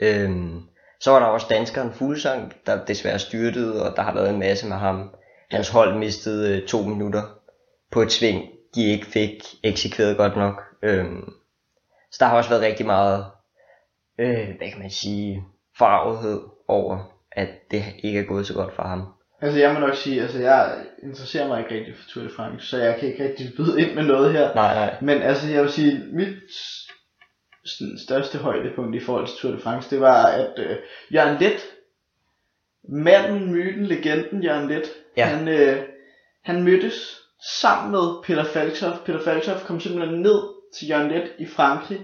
Øhm, 0.00 0.60
så 1.00 1.10
var 1.10 1.18
der 1.18 1.26
også 1.26 1.46
danskeren 1.50 1.92
Fuglsang, 1.92 2.52
der 2.66 2.84
desværre 2.84 3.18
styrtede, 3.18 3.90
og 3.90 3.96
der 3.96 4.02
har 4.02 4.14
været 4.14 4.30
en 4.30 4.38
masse 4.38 4.66
med 4.66 4.76
ham. 4.76 5.14
Hans 5.50 5.68
hold 5.68 5.98
mistede 5.98 6.56
øh, 6.56 6.68
to 6.68 6.82
minutter 6.82 7.22
på 7.90 8.02
et 8.02 8.12
sving, 8.12 8.48
de 8.74 8.90
ikke 8.90 9.06
fik 9.06 9.44
eksekveret 9.62 10.16
godt 10.16 10.36
nok. 10.36 10.62
Øhm, 10.82 11.32
så 12.14 12.18
der 12.20 12.26
har 12.26 12.36
også 12.36 12.50
været 12.50 12.62
rigtig 12.62 12.86
meget, 12.86 13.24
øh, 14.18 14.48
hvad 14.58 14.70
kan 14.70 14.78
man 14.78 14.90
sige, 14.90 15.44
farvethed 15.78 16.40
over, 16.68 16.98
at 17.32 17.48
det 17.70 17.84
ikke 18.04 18.18
er 18.18 18.24
gået 18.24 18.46
så 18.46 18.54
godt 18.54 18.74
for 18.74 18.82
ham. 18.82 19.02
Altså 19.40 19.58
jeg 19.58 19.74
må 19.74 19.80
nok 19.80 19.94
sige, 19.94 20.22
altså 20.22 20.38
jeg 20.38 20.84
interesserer 21.02 21.48
mig 21.48 21.60
ikke 21.60 21.74
rigtig 21.74 21.94
for 21.96 22.08
Tour 22.08 22.24
de 22.24 22.30
France, 22.36 22.66
så 22.66 22.78
jeg 22.78 22.96
kan 22.98 23.08
ikke 23.08 23.24
rigtig 23.24 23.52
byde 23.56 23.80
ind 23.82 23.94
med 23.94 24.02
noget 24.04 24.32
her. 24.32 24.54
Nej, 24.54 24.74
nej. 24.74 24.96
Men 25.00 25.22
altså 25.22 25.48
jeg 25.48 25.62
vil 25.62 25.70
sige, 25.70 26.02
mit 26.12 26.36
sådan, 27.64 27.98
største 27.98 28.38
højdepunkt 28.38 28.96
i 28.96 29.00
forhold 29.00 29.26
til 29.26 29.36
Tour 29.36 29.52
de 29.52 29.60
France, 29.62 29.90
det 29.90 30.00
var 30.00 30.26
at 30.26 30.52
øh, 30.58 30.76
Jørgen 31.14 31.36
Let, 31.40 31.60
manden, 32.88 33.52
myten, 33.52 33.86
legenden 33.86 34.42
Jørgen 34.42 34.68
Let, 34.68 34.88
Ja. 35.16 35.24
han, 35.26 35.48
øh, 35.48 35.82
han 36.44 36.62
mødtes 36.62 37.20
sammen 37.60 37.92
med 37.92 38.22
Peter 38.24 38.44
Falktoft. 38.44 39.04
Peter 39.04 39.20
Falktoft 39.24 39.64
kom 39.66 39.80
simpelthen 39.80 40.20
ned 40.22 40.42
til 40.78 40.88
Jørgen 40.88 41.10
Let 41.10 41.32
i 41.38 41.46
Frankrig, 41.46 42.00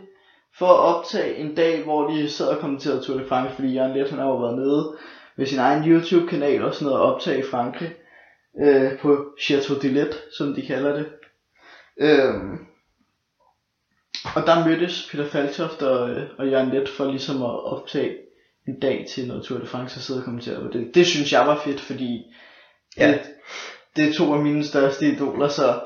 for 0.59 0.67
at 0.67 0.97
optage 0.97 1.37
en 1.37 1.55
dag, 1.55 1.83
hvor 1.85 2.11
de 2.11 2.31
sad 2.31 2.47
og 2.49 2.59
kommenterede 2.59 3.03
Tour 3.03 3.19
de 3.19 3.27
France, 3.27 3.55
fordi 3.55 3.75
Jørgen 3.75 3.97
Let 3.97 4.11
han 4.11 4.19
har 4.19 4.27
jo 4.27 4.37
været 4.37 4.59
nede 4.59 4.97
med 5.37 5.47
sin 5.47 5.59
egen 5.59 5.85
YouTube-kanal 5.91 6.62
og 6.65 6.75
sådan 6.75 6.87
noget 6.87 7.00
og 7.00 7.15
optage 7.15 7.39
i 7.39 7.43
Frankrig, 7.50 7.95
øh, 8.61 8.99
på 8.99 9.27
Chateau 9.41 9.79
de 9.79 9.89
Let, 9.89 10.23
som 10.39 10.55
de 10.55 10.67
kalder 10.67 10.93
det. 10.97 11.07
Øhm, 12.00 12.59
og 14.37 14.47
der 14.47 14.65
mødtes 14.69 15.09
Peter 15.11 15.25
Faltoft 15.27 15.83
og, 15.83 16.11
øh, 16.11 16.27
og 16.39 16.49
Jørgen 16.49 16.71
Let 16.71 16.89
for 16.89 17.05
ligesom 17.05 17.43
at 17.43 17.65
optage 17.65 18.17
en 18.69 18.81
dag 18.81 19.07
til 19.11 19.29
noget 19.29 19.45
Tour 19.45 19.59
de 19.59 19.67
France 19.67 19.99
og 19.99 20.00
sidde 20.03 20.21
og 20.21 20.25
kommentere 20.25 20.61
på 20.61 20.69
det. 20.73 20.95
Det 20.95 21.07
synes 21.07 21.33
jeg 21.33 21.47
var 21.47 21.61
fedt, 21.65 21.81
fordi 21.81 22.25
Ja. 22.99 23.09
det, 23.09 23.21
det 23.97 24.09
er 24.09 24.12
to 24.12 24.35
af 24.35 24.41
mine 24.41 24.65
største 24.65 25.07
idoler, 25.07 25.49
så 25.49 25.81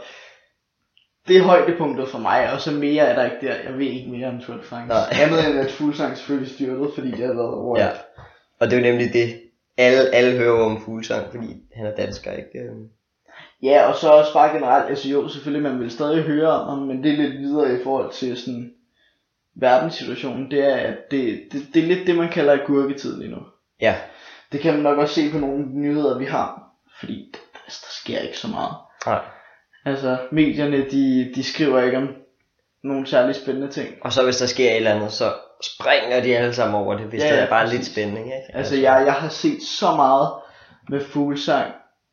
det 1.28 1.36
er 1.36 1.42
højdepunktet 1.42 2.08
for 2.08 2.18
mig, 2.18 2.52
og 2.52 2.60
så 2.60 2.70
mere 2.70 3.04
er 3.04 3.14
der 3.14 3.24
ikke 3.24 3.46
der. 3.46 3.54
Jeg 3.54 3.78
ved 3.78 3.86
ikke 3.86 4.10
mere 4.10 4.28
om 4.28 4.40
Tour 4.40 4.56
de 4.56 4.62
France. 4.62 4.88
Nej. 4.88 5.22
Andet 5.22 5.50
end 5.50 5.58
at 5.58 5.70
Fuglsang 5.70 6.16
selvfølgelig 6.16 6.54
styrtede, 6.54 6.90
fordi 6.94 7.10
det 7.10 7.26
har 7.26 7.34
været 7.34 7.54
over. 7.54 7.80
Ja. 7.80 7.88
Og 8.60 8.70
det 8.70 8.72
er 8.72 8.80
jo 8.80 8.92
nemlig 8.92 9.12
det. 9.12 9.40
Alle, 9.78 10.14
alle 10.14 10.38
hører 10.38 10.64
om 10.64 10.82
Fuglsang, 10.84 11.26
fordi 11.30 11.56
han 11.74 11.86
er 11.86 11.94
dansker, 11.94 12.32
ikke? 12.32 12.58
Øhm, 12.58 12.88
ja, 13.62 13.86
og 13.88 13.94
så 13.94 14.10
også 14.10 14.32
bare 14.32 14.54
generelt, 14.54 14.88
altså 14.90 15.08
jo, 15.08 15.28
selvfølgelig, 15.28 15.70
man 15.72 15.80
vil 15.80 15.90
stadig 15.90 16.22
høre 16.22 16.48
om 16.50 16.68
ham, 16.68 16.88
men 16.88 17.04
det 17.04 17.12
er 17.12 17.16
lidt 17.16 17.38
videre 17.38 17.74
i 17.80 17.82
forhold 17.84 18.12
til 18.12 18.36
sådan 18.36 18.72
verdenssituationen, 19.54 20.50
det 20.50 20.64
er, 20.64 20.76
at 20.76 20.96
det, 21.10 21.42
det, 21.52 21.62
det 21.74 21.82
er 21.82 21.86
lidt 21.86 22.06
det, 22.06 22.16
man 22.16 22.28
kalder 22.28 22.66
gurketid 22.66 23.18
lige 23.18 23.30
nu. 23.30 23.38
Ja, 23.80 23.96
Det 24.52 24.60
kan 24.60 24.74
man 24.74 24.82
nok 24.82 24.98
også 24.98 25.14
se 25.14 25.30
på 25.32 25.38
nogle 25.38 25.64
nyheder, 25.72 26.18
vi 26.18 26.24
har, 26.24 26.62
fordi 27.00 27.30
der, 27.32 27.38
der 27.66 27.70
sker 28.02 28.18
ikke 28.18 28.38
så 28.38 28.48
meget. 28.48 28.74
nej. 29.06 29.20
Altså, 29.84 30.18
medierne, 30.32 30.90
de, 30.90 31.32
de 31.34 31.42
skriver 31.44 31.82
ikke 31.82 31.96
om 31.96 32.08
nogle 32.84 33.06
særlig 33.06 33.34
spændende 33.34 33.68
ting. 33.68 33.88
Og 34.00 34.12
så 34.12 34.24
hvis 34.24 34.36
der 34.36 34.46
sker 34.46 34.70
et 34.70 34.76
eller 34.76 34.94
andet, 34.94 35.12
så 35.12 35.32
springer 35.62 36.22
de 36.22 36.36
alle 36.36 36.52
sammen 36.52 36.80
over 36.80 36.96
det, 36.96 37.06
hvis 37.06 37.22
Ja, 37.22 37.26
ja, 37.28 37.34
det 37.34 37.42
er 37.42 37.48
bare 37.48 37.64
præcis. 37.64 37.78
lidt 37.78 37.86
spænding, 37.92 38.26
ikke? 38.26 38.56
Altså, 38.56 38.76
jeg, 38.76 39.02
jeg 39.06 39.12
har 39.12 39.28
set 39.28 39.62
så 39.62 39.94
meget 39.96 40.28
med 40.88 41.00
fuglsang 41.00 41.72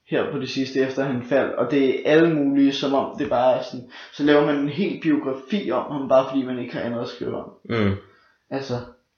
her 0.09 0.31
på 0.31 0.39
det 0.39 0.49
sidste, 0.49 0.79
efter 0.79 1.03
han 1.03 1.23
faldt, 1.29 1.55
og 1.55 1.71
det 1.71 1.89
er 1.89 2.11
alle 2.11 2.33
mulige, 2.35 2.73
som 2.73 2.93
om 2.93 3.15
det 3.19 3.29
bare 3.29 3.57
er 3.57 3.61
sådan, 3.63 3.89
så 4.13 4.23
laver 4.23 4.45
man 4.45 4.55
en 4.55 4.69
hel 4.69 4.99
biografi 5.01 5.71
om 5.71 5.91
ham, 5.91 6.09
bare 6.09 6.25
fordi 6.29 6.45
man 6.45 6.59
ikke 6.59 6.73
har 6.73 6.81
andet 6.81 7.01
at 7.01 7.07
skrive 7.07 7.35
om. 7.37 7.51
Mm. 7.69 7.93
Altså, 8.49 8.73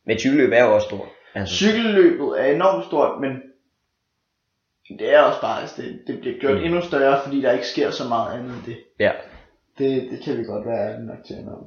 Men 0.06 0.20
cykelløb 0.20 0.52
er 0.54 0.64
jo 0.64 0.76
også 0.76 0.88
stort. 0.88 1.08
Altså, 1.36 1.56
cykelløbet 1.56 2.42
er 2.42 2.46
enormt 2.46 2.86
stort, 2.86 3.22
men 3.22 3.32
det 5.00 5.14
er 5.14 5.20
også 5.20 5.42
bare, 5.42 5.62
altså 5.62 5.82
det, 5.82 6.00
det 6.08 6.20
bliver 6.20 6.40
gjort 6.40 6.58
Mm. 6.58 6.64
endnu 6.64 6.82
større, 6.82 7.22
fordi 7.24 7.42
der 7.42 7.52
ikke 7.52 7.68
sker 7.68 7.92
så 7.92 8.08
meget 8.08 8.40
andet 8.40 8.52
end 8.56 8.64
det. 8.66 8.78
ja. 9.00 9.12
Det, 9.78 10.08
det 10.12 10.20
kan 10.26 10.38
vi 10.38 10.44
godt 10.44 10.66
være 10.66 10.90
ærlige 10.90 11.08
nok 11.08 11.18
til 11.28 11.34
at 11.34 11.48
om. 11.48 11.66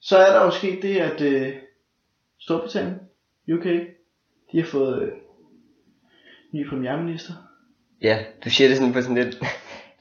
Så 0.00 0.18
er 0.18 0.32
der 0.38 0.44
jo 0.44 0.50
sket 0.50 0.82
det, 0.82 0.96
at 1.00 1.20
øh, 1.20 1.52
Storbritannien, 2.40 3.00
UK, 3.54 3.64
de 4.52 4.60
har 4.60 4.66
fået 4.66 5.02
øh, 5.02 5.12
ny 6.52 6.68
premierminister. 6.68 7.32
ja, 8.02 8.18
du 8.44 8.50
siger 8.50 8.68
det 8.68 8.76
sådan 8.76 8.92
på 8.92 9.00
sådan 9.02 9.16
lidt 9.16 9.38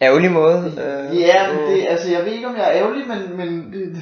ærgerlig 0.02 0.32
måde. 0.32 0.58
Øh, 0.58 1.20
Ja, 1.20 1.54
men 1.54 1.72
det, 1.72 1.86
altså 1.88 2.12
jeg 2.12 2.26
ved 2.26 2.32
ikke 2.32 2.48
om 2.48 2.56
jeg 2.56 2.68
er 2.68 2.82
ærgerlig, 2.84 3.08
men, 3.08 3.38
men 3.38 3.74
det, 3.74 3.96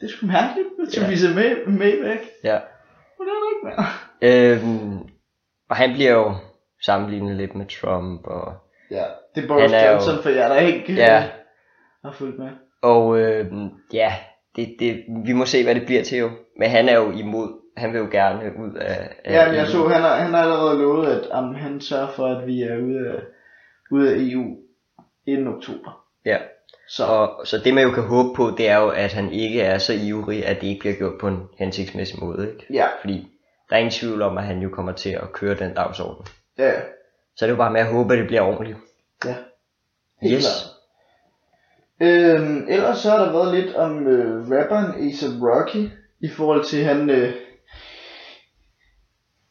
det 0.00 0.06
er 0.06 0.10
sgu 0.10 0.26
mærkeligt, 0.26 0.68
at 0.86 0.92
Theresa 0.92 1.34
May, 1.34 1.68
May 1.78 2.02
væk. 2.02 2.18
Ja. 2.44 2.58
Hun 3.18 3.26
er 3.28 3.32
der 3.32 3.50
ikke 3.54 3.64
mere. 3.64 3.86
Øhm, 4.22 4.98
og 5.70 5.76
han 5.76 5.92
bliver 5.92 6.10
jo 6.12 6.34
sammenlignet 6.82 7.36
lidt 7.36 7.54
med 7.54 7.66
Trump, 7.66 8.26
og, 8.26 8.52
Ja, 8.90 9.04
det 9.34 9.44
er 9.44 9.48
Boris 9.48 9.70
Han 9.72 9.80
er 9.80 9.86
jo- 9.86 9.90
Johnson, 9.92 10.22
for 10.22 10.28
jer 10.30 10.48
der 10.48 10.56
ikke 10.60 10.92
øh, 10.92 10.98
Ja. 10.98 11.24
har 12.04 12.12
fulgt 12.12 12.38
med. 12.38 12.48
og 12.82 13.18
øhm, 13.20 13.68
ja, 13.92 14.12
det, 14.56 14.76
det, 14.78 15.04
vi 15.24 15.32
må 15.32 15.44
se, 15.44 15.64
hvad 15.64 15.74
det 15.74 15.86
bliver 15.86 16.02
til 16.02 16.18
jo. 16.18 16.30
Men 16.58 16.70
han 16.70 16.88
er 16.88 16.96
jo 16.96 17.10
imod, 17.10 17.48
han 17.76 17.92
vil 17.92 17.98
jo 17.98 18.08
gerne 18.12 18.52
ud 18.58 18.74
af... 18.74 19.08
af 19.24 19.32
Ja, 19.34 19.46
men 19.48 19.56
jeg 19.56 19.66
så, 19.66 19.88
han 19.88 20.02
har, 20.02 20.16
han 20.16 20.34
har 20.34 20.42
allerede 20.42 20.78
lovet, 20.78 21.06
at 21.06 21.38
um, 21.38 21.54
han 21.54 21.80
sørger 21.80 22.08
for, 22.08 22.26
at 22.26 22.46
vi 22.46 22.62
er 22.62 22.76
ude 22.78 23.08
af, 23.10 23.20
ude 23.90 24.10
af 24.12 24.16
EU 24.18 24.44
inden 25.26 25.48
oktober. 25.48 26.04
Ja, 26.26 26.38
Så 26.88 27.04
og, 27.06 27.46
så 27.46 27.58
det 27.64 27.74
man 27.74 27.84
jo 27.84 27.90
kan 27.90 28.02
håbe 28.02 28.28
på, 28.36 28.50
det 28.58 28.68
er 28.68 28.78
jo, 28.78 28.88
at 28.88 29.12
han 29.12 29.32
ikke 29.32 29.62
er 29.62 29.78
så 29.78 29.92
ivrig, 30.06 30.46
at 30.46 30.60
det 30.60 30.66
ikke 30.66 30.80
bliver 30.80 30.96
gjort 30.96 31.20
på 31.20 31.28
en 31.28 31.42
hensigtsmæssig 31.58 32.20
måde, 32.24 32.50
ikke? 32.52 32.66
ja, 32.74 32.86
Fordi 33.00 33.28
der 33.70 33.76
er 33.76 33.80
ingen 33.80 33.90
tvivl 33.92 34.22
om, 34.22 34.38
at 34.38 34.44
han 34.44 34.58
jo 34.62 34.68
kommer 34.68 34.92
til 34.92 35.10
at 35.10 35.32
køre 35.32 35.54
den 35.54 35.74
dagsorden. 35.74 36.26
Ja, 36.58 36.66
ja. 36.66 36.80
Så 37.36 37.44
det 37.46 37.50
er 37.50 37.54
jo 37.54 37.56
bare 37.56 37.72
med 37.72 37.80
at 37.80 37.92
håbe, 37.92 38.12
at 38.12 38.18
det 38.18 38.26
bliver 38.26 38.42
ordentligt. 38.42 38.78
Ja, 39.24 39.34
helt 40.22 40.34
Yes. 40.34 40.44
klart. 40.44 40.70
Øhm, 42.00 42.66
ellers 42.68 42.98
så 42.98 43.10
har 43.10 43.24
der 43.24 43.32
været 43.32 43.54
lidt 43.54 43.74
om 43.76 44.06
øh, 44.06 44.50
rapperen 44.50 44.84
A$AP 44.94 45.42
Rocky 45.42 45.88
i 46.20 46.28
forhold 46.28 46.64
til 46.64 46.84
han 46.84 47.10
øh, 47.10 47.34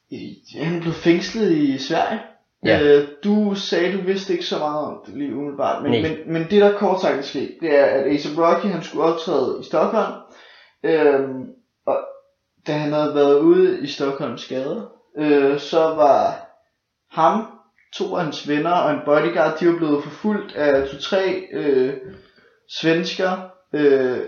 i, 0.09 0.35
han 0.63 0.79
blev 0.81 0.93
fængslet 0.93 1.51
i 1.51 1.77
Sverige. 1.77 2.19
Ja. 2.65 2.79
Øh, 2.81 3.07
du 3.23 3.55
sagde, 3.55 3.97
du 3.97 4.01
vidste 4.01 4.33
ikke 4.33 4.45
så 4.45 4.57
meget 4.59 4.85
om 4.87 5.03
det 5.05 5.17
lige 5.17 5.35
umiddelbart, 5.35 5.83
men, 5.83 5.91
Nej. 5.91 6.01
men, 6.01 6.33
men 6.33 6.41
det 6.43 6.61
der 6.61 6.77
kort 6.77 7.01
sagt 7.01 7.17
er 7.17 7.21
sket, 7.21 7.57
det 7.61 7.79
er, 7.79 7.85
at 7.85 8.03
A$AP 8.03 8.37
Rocky 8.37 8.65
han 8.65 8.83
skulle 8.83 9.03
optræde 9.05 9.57
i 9.61 9.63
Stockholm, 9.63 10.13
øhm, 10.83 11.45
og 11.85 11.97
da 12.67 12.71
han 12.71 12.93
havde 12.93 13.15
været 13.15 13.39
ude 13.39 13.81
i 13.81 13.87
Stockholms 13.87 14.47
gader, 14.47 14.91
øh, 15.17 15.59
så 15.59 15.79
var 15.79 16.42
ham, 17.13 17.45
to 17.93 18.15
af 18.15 18.23
hans 18.23 18.47
venner 18.49 18.71
og 18.71 18.91
en 18.91 18.99
bodyguard, 19.05 19.59
de 19.59 19.67
var 19.67 19.77
blevet 19.77 20.03
forfulgt 20.03 20.55
af 20.55 20.89
to-tre 20.89 21.47
øh, 21.53 21.93
svensker. 22.69 23.49
Øh, 23.73 24.19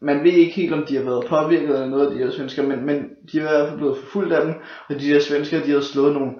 man 0.00 0.24
ved 0.24 0.32
ikke 0.32 0.52
helt, 0.52 0.72
om 0.72 0.86
de 0.86 0.96
har 0.96 1.02
været 1.02 1.26
påvirket 1.28 1.74
af 1.74 1.88
noget 1.88 2.06
af 2.06 2.12
de 2.12 2.18
her 2.18 2.30
svensker, 2.30 2.62
men, 2.62 2.86
men 2.86 3.10
de 3.32 3.38
er 3.38 3.40
i 3.40 3.42
hvert 3.42 3.68
fald 3.68 3.78
blevet 3.78 3.98
forfulgt 3.98 4.32
af 4.32 4.46
dem, 4.46 4.54
og 4.88 4.94
de 4.94 5.08
der 5.08 5.20
svensker, 5.20 5.62
de 5.62 5.70
havde 5.70 5.84
slået 5.84 6.12
nogle, 6.12 6.32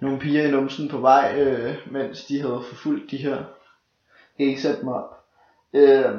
nogle 0.00 0.18
piger 0.18 0.48
i 0.48 0.50
numsen 0.50 0.88
på 0.88 0.98
vej, 0.98 1.34
øh, 1.40 1.76
mens 1.90 2.24
de 2.24 2.40
havde 2.40 2.62
forfulgt 2.68 3.10
de 3.10 3.16
her 3.16 3.44
ASAP 4.40 4.82
mob. 4.82 5.04
Øh, 5.74 6.14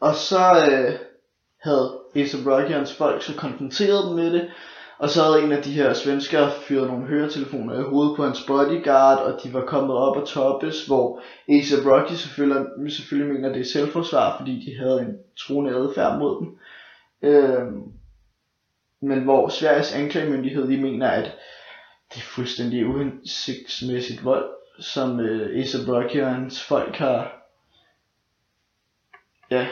og 0.00 0.14
så 0.14 0.66
øh, 0.70 0.94
havde 1.62 2.00
ASAP 2.16 2.46
Rocky 2.46 2.70
og 2.70 2.74
hans 2.74 2.94
folk 2.94 3.22
så 3.22 3.36
konfronteret 3.36 4.06
dem 4.06 4.16
med 4.16 4.32
det, 4.32 4.50
og 4.98 5.10
så 5.10 5.22
havde 5.22 5.42
en 5.42 5.52
af 5.52 5.62
de 5.62 5.72
her 5.72 5.92
svenskere 5.92 6.50
fyret 6.52 6.86
nogle 6.88 7.06
høretelefoner 7.06 7.78
i 7.78 7.82
hovedet 7.82 8.16
på 8.16 8.24
hans 8.24 8.44
bodyguard, 8.46 9.18
og 9.18 9.40
de 9.42 9.52
var 9.52 9.64
kommet 9.64 9.96
op 9.96 10.16
og 10.16 10.28
toppes, 10.28 10.86
hvor 10.86 11.20
A$AP 11.48 11.86
Rocky 11.86 12.12
selvfølgelig, 12.12 12.92
selvfølgelig 12.92 13.34
mener, 13.34 13.52
det 13.52 13.60
er 13.60 13.64
selvforsvar, 13.64 14.38
fordi 14.38 14.64
de 14.66 14.78
havde 14.78 15.00
en 15.00 15.18
truende 15.38 15.70
adfærd 15.70 16.18
mod 16.18 16.40
dem. 16.40 16.58
Øhm, 17.22 17.92
men 19.00 19.24
hvor 19.24 19.48
Sveriges 19.48 19.94
anklagemyndighed, 19.94 20.68
de 20.68 20.76
mener, 20.76 21.10
at 21.10 21.24
det 22.14 22.16
er 22.16 22.34
fuldstændig 22.34 22.86
uhensigtsmæssigt 22.86 24.24
vold, 24.24 24.50
som 24.80 25.20
øh, 25.20 25.60
A$AP 25.60 25.88
Rocky 25.88 26.22
og 26.22 26.34
hans 26.34 26.64
folk 26.64 26.96
har, 26.96 27.48
ja, 29.50 29.66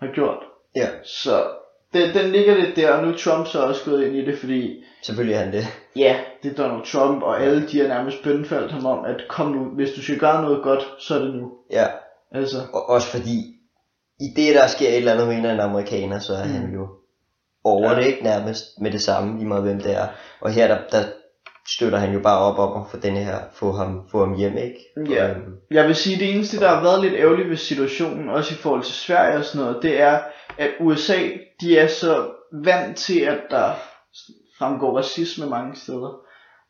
har 0.00 0.12
gjort. 0.14 0.38
Ja. 0.76 0.88
Så 1.04 1.55
den, 1.96 2.14
den 2.14 2.32
ligger 2.32 2.54
lidt 2.54 2.76
der, 2.76 2.92
og 2.92 3.04
nu 3.06 3.12
er 3.12 3.16
Trump 3.16 3.46
så 3.46 3.60
også 3.62 3.84
gået 3.84 4.06
ind 4.06 4.16
i 4.16 4.24
det, 4.26 4.38
fordi 4.38 4.82
Selvfølgelig 5.02 5.34
er 5.34 5.40
han 5.40 5.52
det. 5.52 5.66
ja, 5.96 6.16
det 6.42 6.50
er 6.58 6.62
Donald 6.62 6.84
Trump, 6.86 7.22
og 7.22 7.42
alle 7.42 7.68
de 7.68 7.80
har 7.80 7.88
nærmest 7.88 8.22
bønfaldt 8.24 8.72
ham 8.72 8.86
om, 8.86 9.04
at 9.04 9.16
kom 9.28 9.50
nu, 9.50 9.64
hvis 9.64 9.90
du 9.90 10.02
skal 10.02 10.18
gøre 10.18 10.42
noget 10.42 10.62
godt, 10.62 10.86
så 10.98 11.14
er 11.14 11.18
det 11.18 11.34
nu. 11.34 11.52
Ja. 11.72 11.86
Altså, 12.34 12.56
Og 12.72 12.88
også 12.88 13.08
fordi, 13.08 13.38
i 14.20 14.24
det 14.36 14.54
der 14.54 14.66
sker 14.66 14.88
et 14.88 14.96
eller 14.96 15.12
andet 15.12 15.26
med 15.26 15.34
en 15.36 15.40
eller 15.40 15.54
anden 15.54 15.70
amerikaner, 15.70 16.18
så 16.18 16.32
er 16.34 16.44
mm. 16.44 16.50
han 16.50 16.72
jo 16.74 16.88
over 17.64 17.90
Ja. 17.92 17.96
det 18.00 18.06
ikke 18.06 18.22
nærmest 18.22 18.64
med 18.80 18.90
det 18.90 19.02
samme, 19.02 19.36
lige 19.38 19.48
meget 19.48 19.62
hvem 19.62 19.80
det 19.80 19.96
er. 19.96 20.06
Og 20.40 20.50
her 20.50 20.68
der, 20.68 20.78
der 20.92 21.02
støtter 21.68 21.98
han 21.98 22.12
jo 22.12 22.20
bare 22.20 22.38
op 22.38 22.58
om 22.58 22.82
at 22.82 22.90
få 22.90 22.96
denne 22.96 23.18
her, 23.18 23.38
få 23.54 23.72
ham, 23.72 24.00
få 24.10 24.18
ham 24.24 24.34
hjem, 24.36 24.56
ikke? 24.56 25.12
Ja. 25.14 25.30
Øhm, 25.30 25.42
jeg 25.70 25.86
vil 25.86 25.94
sige, 25.94 26.18
det 26.18 26.34
eneste, 26.34 26.60
der 26.60 26.68
har 26.68 26.82
været 26.82 27.02
lidt 27.02 27.14
ærgerligt 27.14 27.50
ved 27.50 27.56
situationen, 27.56 28.28
også 28.28 28.54
i 28.54 28.56
forhold 28.56 28.82
til 28.82 28.94
Sverige 28.94 29.38
og 29.38 29.44
sådan 29.44 29.66
noget, 29.66 29.82
det 29.82 30.00
er, 30.00 30.18
at 30.58 30.70
USA, 30.80 31.18
de 31.60 31.78
er 31.78 31.86
så 31.86 32.26
vant 32.64 32.96
til, 32.96 33.20
at 33.20 33.38
der 33.50 33.70
fremgår 34.58 34.96
racisme 34.98 35.46
mange 35.46 35.76
steder. 35.76 36.20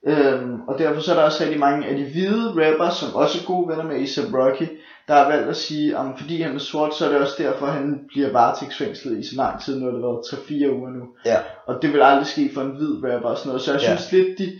Øhm, 0.07 0.61
og 0.69 0.78
derfor 0.78 1.00
så 1.00 1.12
er 1.12 1.16
der 1.16 1.23
også 1.25 1.43
rigtig 1.43 1.61
mange 1.61 1.87
af 1.87 1.97
de 1.97 2.05
hvide 2.05 2.49
rappers, 2.57 2.95
som 2.95 3.14
også 3.14 3.38
er 3.43 3.47
gode 3.47 3.69
venner 3.69 3.85
med 3.85 3.97
A$AP 3.97 4.35
Rocky, 4.35 4.69
der 5.09 5.14
har 5.14 5.28
valgt 5.28 5.49
at 5.49 5.57
sige, 5.57 5.97
at 5.99 6.05
fordi 6.19 6.40
han 6.40 6.55
er 6.55 6.59
sort, 6.59 6.95
så 6.95 7.05
er 7.05 7.09
det 7.09 7.19
også 7.21 7.35
derfor, 7.38 7.66
at 7.66 7.73
han 7.73 8.00
bliver 8.09 8.33
varetægtsfængslet 8.33 9.19
i 9.19 9.28
så 9.28 9.37
lang 9.37 9.62
tid, 9.62 9.78
nu 9.78 9.85
har 9.87 9.93
det 9.93 10.02
været 10.02 10.71
3-4 10.71 10.76
uger 10.78 10.90
nu. 10.90 11.05
ja. 11.25 11.38
Og 11.66 11.83
det 11.83 11.93
vil 11.93 12.02
aldrig 12.02 12.26
ske 12.26 12.50
for 12.55 12.61
en 12.61 12.71
hvid 12.76 12.95
rapper 13.05 13.28
og 13.28 13.37
sådan 13.38 13.49
noget. 13.49 13.62
Så 13.62 13.73
jeg 13.73 13.81
Ja. 13.83 13.97
synes 13.97 14.12
lidt, 14.12 14.38
de, 14.38 14.52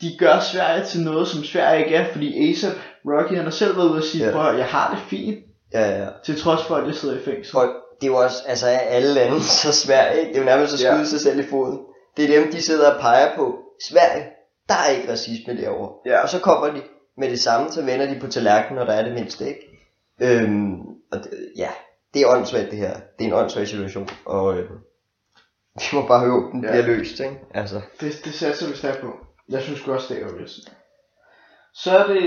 de 0.00 0.16
gør 0.18 0.38
Sverige 0.40 0.84
til 0.84 1.00
noget, 1.04 1.28
som 1.28 1.44
Sverige 1.44 1.84
ikke 1.84 1.94
er. 1.96 2.12
Fordi 2.12 2.26
A$AP 2.48 2.76
Rocky, 3.06 3.34
han 3.34 3.44
har 3.44 3.50
selv 3.50 3.76
været 3.76 3.88
ude 3.88 3.96
og 3.96 4.02
sige, 4.02 4.24
Ja. 4.26 4.32
prøv 4.32 4.56
jeg 4.56 4.66
har 4.66 4.90
det 4.94 4.98
fint, 5.10 5.44
Ja, 5.74 6.02
ja. 6.02 6.08
til 6.24 6.40
trods 6.40 6.62
for, 6.64 6.74
at 6.76 6.86
jeg 6.86 6.94
sidder 6.94 7.16
i 7.20 7.24
fængsel. 7.24 7.56
Og 7.56 7.68
det 8.00 8.06
er 8.06 8.10
jo 8.10 8.16
også, 8.16 8.36
altså 8.46 8.66
alle 8.66 9.14
lande, 9.14 9.42
så 9.62 9.72
Sverige, 9.72 10.18
ikke? 10.20 10.28
Det 10.28 10.36
er 10.36 10.40
jo 10.40 10.46
nærmest 10.46 10.72
at 10.72 10.78
skyde 10.78 10.98
Ja. 10.98 11.04
sig 11.04 11.20
selv 11.20 11.40
i 11.40 11.46
foden. 11.50 11.78
Det 12.16 12.24
er 12.36 12.40
dem, 12.40 12.52
de 12.52 12.62
sidder 12.62 12.94
og 12.94 13.00
peger 13.00 13.36
på. 13.36 13.58
Sverige, 13.90 14.24
der 14.68 14.74
er 14.74 14.90
ikke 14.90 15.12
racisme 15.12 15.56
derovre. 15.56 15.92
Ja. 16.06 16.22
Og 16.22 16.28
så 16.28 16.38
kommer 16.38 16.66
de 16.70 16.82
med 17.16 17.30
det 17.30 17.40
samme, 17.40 17.72
så 17.72 17.82
vender 17.84 18.14
de 18.14 18.20
på 18.20 18.26
tallerkenen, 18.26 18.78
når 18.78 18.84
der 18.84 18.92
er 18.92 19.04
det 19.04 19.14
mindste, 19.14 19.48
ikke? 19.48 19.60
Øhm, 20.20 20.74
og 21.12 21.18
det, 21.18 21.52
ja, 21.56 21.68
det 22.14 22.22
er 22.22 22.26
åndssvagt 22.28 22.70
det 22.70 22.78
her. 22.78 22.92
Det 22.94 23.24
er 23.24 23.28
en 23.28 23.32
åndssvag 23.32 23.68
situation, 23.68 24.08
og 24.24 24.58
øh, 24.58 24.70
vi 25.80 25.84
må 25.92 26.06
bare 26.06 26.30
håbe, 26.30 26.46
den 26.52 26.64
Ja. 26.64 26.70
bliver 26.70 26.86
løst, 26.86 27.20
ikke? 27.20 27.36
Altså, 27.54 27.80
Det, 28.00 28.20
det 28.24 28.34
satser 28.34 28.68
vi 28.68 28.76
stærkt 28.76 29.00
på. 29.00 29.06
Jeg 29.48 29.62
synes 29.62 29.88
også, 29.88 30.14
det 30.14 30.22
er 30.22 30.26
ærgerligt. 30.28 30.50
Så 31.74 31.98
er 31.98 32.06
det, 32.06 32.22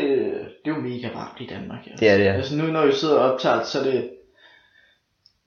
det 0.66 0.72
er 0.72 0.76
jo 0.76 0.82
mega 0.82 1.08
varmt 1.14 1.40
i 1.40 1.48
Danmark. 1.48 1.80
Ja. 1.88 1.92
det 2.00 2.10
er 2.10 2.18
det, 2.18 2.26
ja. 2.26 2.34
Altså 2.34 2.56
nu, 2.58 2.64
når 2.64 2.86
vi 2.86 2.92
sidder 2.92 3.18
og 3.20 3.32
optager, 3.34 3.64
så 3.64 3.80
er 3.80 3.84
det 3.84 4.10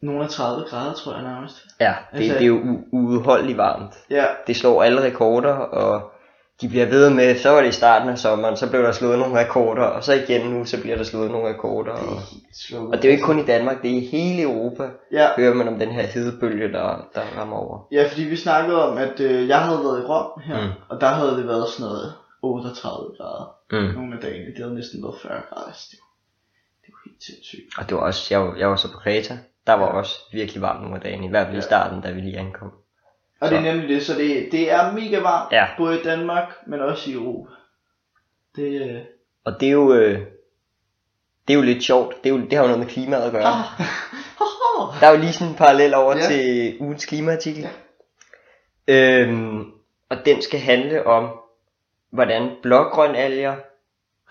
nogle 0.05 0.25
af 0.25 0.31
30 0.31 0.65
grader, 0.69 0.93
tror 0.95 1.13
jeg 1.15 1.23
nærmest. 1.23 1.57
Ja, 1.81 1.95
det, 2.13 2.19
Altså- 2.19 2.35
det 2.35 2.43
er 2.43 2.47
jo 2.47 2.59
u- 2.59 2.89
uudholdeligt 2.93 3.59
varmt. 3.59 3.95
Ja, 4.11 4.25
Det 4.47 4.57
slår 4.57 4.83
alle 4.83 5.03
rekorder, 5.03 5.53
og 5.55 6.11
de 6.61 6.69
bliver 6.69 6.87
ved 6.87 7.11
med, 7.11 7.39
så 7.39 7.51
var 7.51 7.61
det 7.61 7.69
i 7.69 7.73
starten 7.73 8.09
af 8.09 8.19
sommeren, 8.19 8.57
så 8.57 8.71
blev 8.71 8.83
der 8.83 8.93
slået 8.93 9.19
nogle 9.19 9.39
rekorder, 9.41 9.83
og 9.83 10.05
så 10.05 10.13
igen 10.13 10.51
nu, 10.51 10.65
så 10.65 10.81
bliver 10.81 10.97
der 10.97 11.05
slået 11.05 11.31
nogle 11.31 11.49
rekorder. 11.55 11.95
Det 11.97 12.09
Og, 12.09 12.19
slukket. 12.55 12.91
og 12.91 12.97
det 12.97 13.05
er 13.05 13.09
jo 13.09 13.13
ikke 13.13 13.25
kun 13.25 13.39
i 13.39 13.45
Danmark, 13.45 13.83
det 13.83 13.91
er 13.91 13.95
i 13.97 14.07
hele 14.07 14.43
Europa, 14.43 14.91
Ja, 15.13 15.29
hører 15.37 15.55
man 15.55 15.69
om 15.69 15.79
den 15.79 15.91
her 15.91 16.03
hedebølge, 16.07 16.73
der, 16.73 17.09
der 17.15 17.21
rammer 17.39 17.57
over. 17.57 17.87
ja, 17.93 18.09
fordi 18.11 18.23
vi 18.23 18.37
snakkede 18.37 18.89
om, 18.89 18.99
at 18.99 19.21
øh, 19.21 19.49
jeg 19.49 19.61
havde 19.61 19.79
været 19.79 20.01
i 20.03 20.07
Rom 20.07 20.41
her, 20.45 20.63
Mm. 20.67 20.73
og 20.89 21.01
der 21.01 21.07
havde 21.09 21.37
det 21.37 21.47
været 21.49 21.69
sådan 21.69 21.87
noget 21.91 22.13
38 22.43 23.17
grader 23.19 23.55
Mm. 23.73 23.95
nogle 24.01 24.15
af 24.15 24.21
dagene. 24.21 24.47
Det 24.47 24.59
havde 24.59 24.75
næsten 24.75 25.03
været 25.03 25.15
40 25.23 25.33
grader. 25.51 25.67
Altså, 25.67 25.89
det, 25.91 25.99
det 26.87 26.89
var 26.93 26.99
helt 27.11 27.23
sindssygt. 27.25 27.79
Og 27.79 27.89
det 27.89 27.97
var 27.97 28.03
også, 28.03 28.27
jeg, 28.31 28.41
var- 28.41 28.57
jeg 28.59 28.69
var 28.71 28.77
så 28.77 28.93
på 28.93 28.99
Kreta, 28.99 29.39
der 29.67 29.73
var 29.73 29.87
også 29.87 30.19
virkelig 30.33 30.63
varmt 30.63 30.81
nogle 30.81 30.97
af 30.97 31.03
dagene, 31.03 31.27
i 31.27 31.31
hvert 31.31 31.45
fald 31.47 31.55
i 31.55 31.57
Ja. 31.57 31.63
starten, 31.63 32.01
da 32.01 32.11
vi 32.11 32.21
lige 32.21 32.39
ankom. 32.39 32.73
Og 33.41 33.49
Så. 33.49 33.55
det 33.55 33.59
er 33.67 33.73
nemlig 33.73 33.89
det, 33.89 34.03
så 34.07 34.15
det, 34.15 34.49
det 34.53 34.71
er 34.73 34.93
mega 34.93 35.21
varmt, 35.21 35.53
Ja. 35.53 35.67
både 35.79 36.01
i 36.01 36.03
Danmark, 36.03 36.49
men 36.67 36.81
også 36.81 37.11
i 37.11 37.13
Europa. 37.13 37.51
Det, 38.57 38.83
øh... 38.91 39.01
Og 39.45 39.61
det 39.61 39.69
er 39.69 39.73
jo, 39.73 39.93
øh, 39.95 40.19
det 41.49 41.55
er 41.55 41.59
jo 41.59 41.63
lidt 41.63 41.85
sjovt, 41.85 42.25
det, 42.25 42.31
er 42.31 42.35
jo, 42.35 42.41
det 42.45 42.53
har 42.53 42.61
jo 42.61 42.67
noget 42.67 42.79
med 42.79 42.87
klimaet 42.89 43.23
at 43.23 43.33
gøre. 43.33 43.45
Ah. 43.45 43.65
Der 45.01 45.07
er 45.07 45.11
jo 45.11 45.19
lige 45.21 45.33
sådan 45.33 45.51
en 45.53 45.57
parallel 45.59 45.95
over 45.95 46.17
Ja. 46.17 46.23
ja. 46.23 46.27
til 46.27 46.77
ugens 46.81 47.07
klimaartikel. 47.07 47.69
Øhm, 48.89 49.61
og 50.09 50.17
den 50.27 50.43
skal 50.43 50.61
handle 50.61 51.07
om, 51.07 51.41
hvordan 52.13 52.51
blågrønalger 52.63 53.57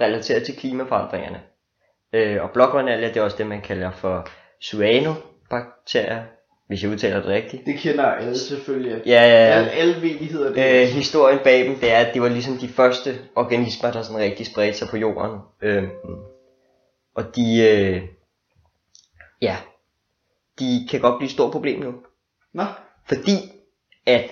relaterer 0.01 0.43
til 0.43 0.57
klimaforandringerne. 0.57 1.41
Øh, 2.13 2.43
og 2.43 2.51
blågrønalger, 2.51 3.07
det 3.07 3.17
er 3.17 3.23
også 3.23 3.37
det, 3.37 3.47
man 3.47 3.61
kalder 3.61 3.91
for 3.91 4.27
cyanobakterier, 4.63 6.23
hvis 6.67 6.83
jeg 6.83 6.91
udtaler 6.91 7.15
det 7.15 7.25
rigtigt. 7.25 7.65
det 7.65 7.79
kender 7.79 8.05
alle 8.05 8.37
selvfølgelig. 8.37 9.01
Ja, 9.05 9.11
ja, 9.11 9.19
Alle, 9.19 9.65
ja. 9.71 9.75
alle 9.75 9.95
ved, 10.01 10.19
de 10.19 10.25
hedder 10.25 10.53
det. 10.53 10.81
Øh, 10.81 10.87
historien 10.87 11.39
bag 11.43 11.65
dem, 11.65 11.75
det 11.75 11.91
er, 11.91 11.97
at 11.97 12.13
det 12.13 12.21
var 12.21 12.29
ligesom 12.29 12.57
de 12.57 12.67
første 12.67 13.09
organismer, 13.35 13.91
der 13.91 14.01
sådan 14.01 14.21
rigtig 14.21 14.45
spredte 14.45 14.77
sig 14.77 14.87
på 14.87 14.97
jorden. 14.97 15.39
Øhm, 15.61 15.89
og 17.15 17.35
de, 17.35 17.67
øh, 17.69 18.01
ja, 19.41 19.57
de 20.59 20.87
kan 20.91 20.99
godt 21.01 21.17
blive 21.17 21.25
et 21.27 21.31
stort 21.33 21.51
problem 21.51 21.79
nu. 21.79 21.93
Nå, 22.53 22.63
Fordi 23.07 23.35
at 24.05 24.31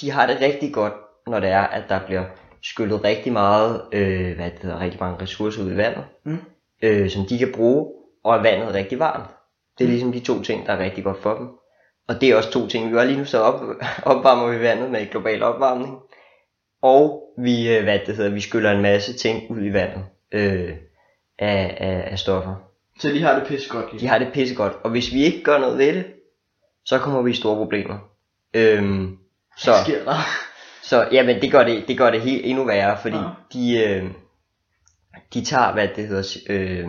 de 0.00 0.10
har 0.10 0.26
det 0.26 0.40
rigtig 0.40 0.72
godt, 0.74 0.92
når 1.26 1.40
det 1.40 1.48
er, 1.50 1.62
at 1.62 1.84
der 1.88 2.00
bliver 2.06 2.24
skyllet 2.62 3.04
rigtig 3.04 3.32
meget, 3.32 3.82
øh, 3.92 4.36
hvad 4.36 4.50
det 4.50 4.58
hedder, 4.62 4.80
rigtig 4.80 5.00
mange 5.00 5.22
ressourcer 5.22 5.62
ud 5.62 5.72
i 5.72 5.76
vandet, 5.76 6.04
Mm. 6.24 6.38
øh, 6.82 7.10
som 7.10 7.26
de 7.26 7.38
kan 7.38 7.52
bruge, 7.54 7.92
og 8.24 8.34
er 8.36 8.42
vandet 8.42 8.74
rigtig 8.74 8.98
varmt. 8.98 9.30
Det 9.78 9.84
er 9.84 9.88
ligesom 9.88 10.12
de 10.12 10.20
to 10.20 10.42
ting, 10.42 10.66
der 10.66 10.72
er 10.72 10.78
rigtig 10.84 11.04
godt 11.04 11.22
for 11.22 11.34
dem. 11.34 11.48
Og 12.08 12.20
det 12.20 12.28
er 12.30 12.36
også 12.36 12.50
to 12.50 12.66
ting, 12.68 12.86
vi 12.88 12.92
gør 12.92 13.04
lige 13.04 13.18
nu, 13.18 13.24
så 13.24 13.38
op, 13.40 13.60
opvarmer 14.16 14.48
vi 14.52 14.60
vandet 14.60 14.90
med 14.90 15.10
global 15.10 15.42
opvarmning. 15.42 15.98
Og 16.82 17.22
vi, 17.38 17.76
øh, 17.76 17.82
hvad 17.82 17.98
det 18.06 18.16
hedder, 18.16 18.30
vi 18.30 18.40
skyller 18.40 18.70
en 18.72 18.82
masse 18.82 19.12
ting 19.12 19.50
ud 19.50 19.64
i 19.64 19.72
vandet 19.72 20.04
øh, 20.32 20.74
af, 21.38 21.76
af, 21.80 22.08
af 22.10 22.18
stoffer. 22.18 22.54
så 23.00 23.08
de 23.08 23.22
har 23.22 23.38
det 23.38 23.48
pisse 23.48 23.68
godt 23.70 23.92
lige. 23.92 24.00
De 24.00 24.06
har 24.08 24.18
det 24.18 24.32
pissegodt, 24.32 24.72
og 24.84 24.90
hvis 24.90 25.12
vi 25.12 25.24
ikke 25.24 25.42
gør 25.42 25.58
noget 25.58 25.78
ved 25.78 25.94
det, 25.94 26.04
så 26.84 26.98
kommer 26.98 27.22
vi 27.22 27.30
i 27.30 27.34
store 27.34 27.56
problemer. 27.56 27.98
Øhm, 28.54 29.18
så, 29.58 29.70
Hvad 29.70 29.84
sker 29.84 30.04
der? 30.04 30.14
så 30.90 31.08
jamen, 31.12 31.40
det 31.42 31.52
gør 31.52 31.64
det, 31.64 31.84
det 31.88 31.98
gør 31.98 32.10
det 32.10 32.20
helt 32.20 32.46
endnu 32.46 32.64
værre, 32.64 32.98
fordi 33.02 33.16
Ja. 33.16 33.22
de, 33.52 33.84
øh, 33.84 34.10
de 35.34 35.44
tager, 35.44 35.72
hvad 35.72 35.88
det 35.96 36.08
hedder, 36.08 36.36
øh, 36.50 36.88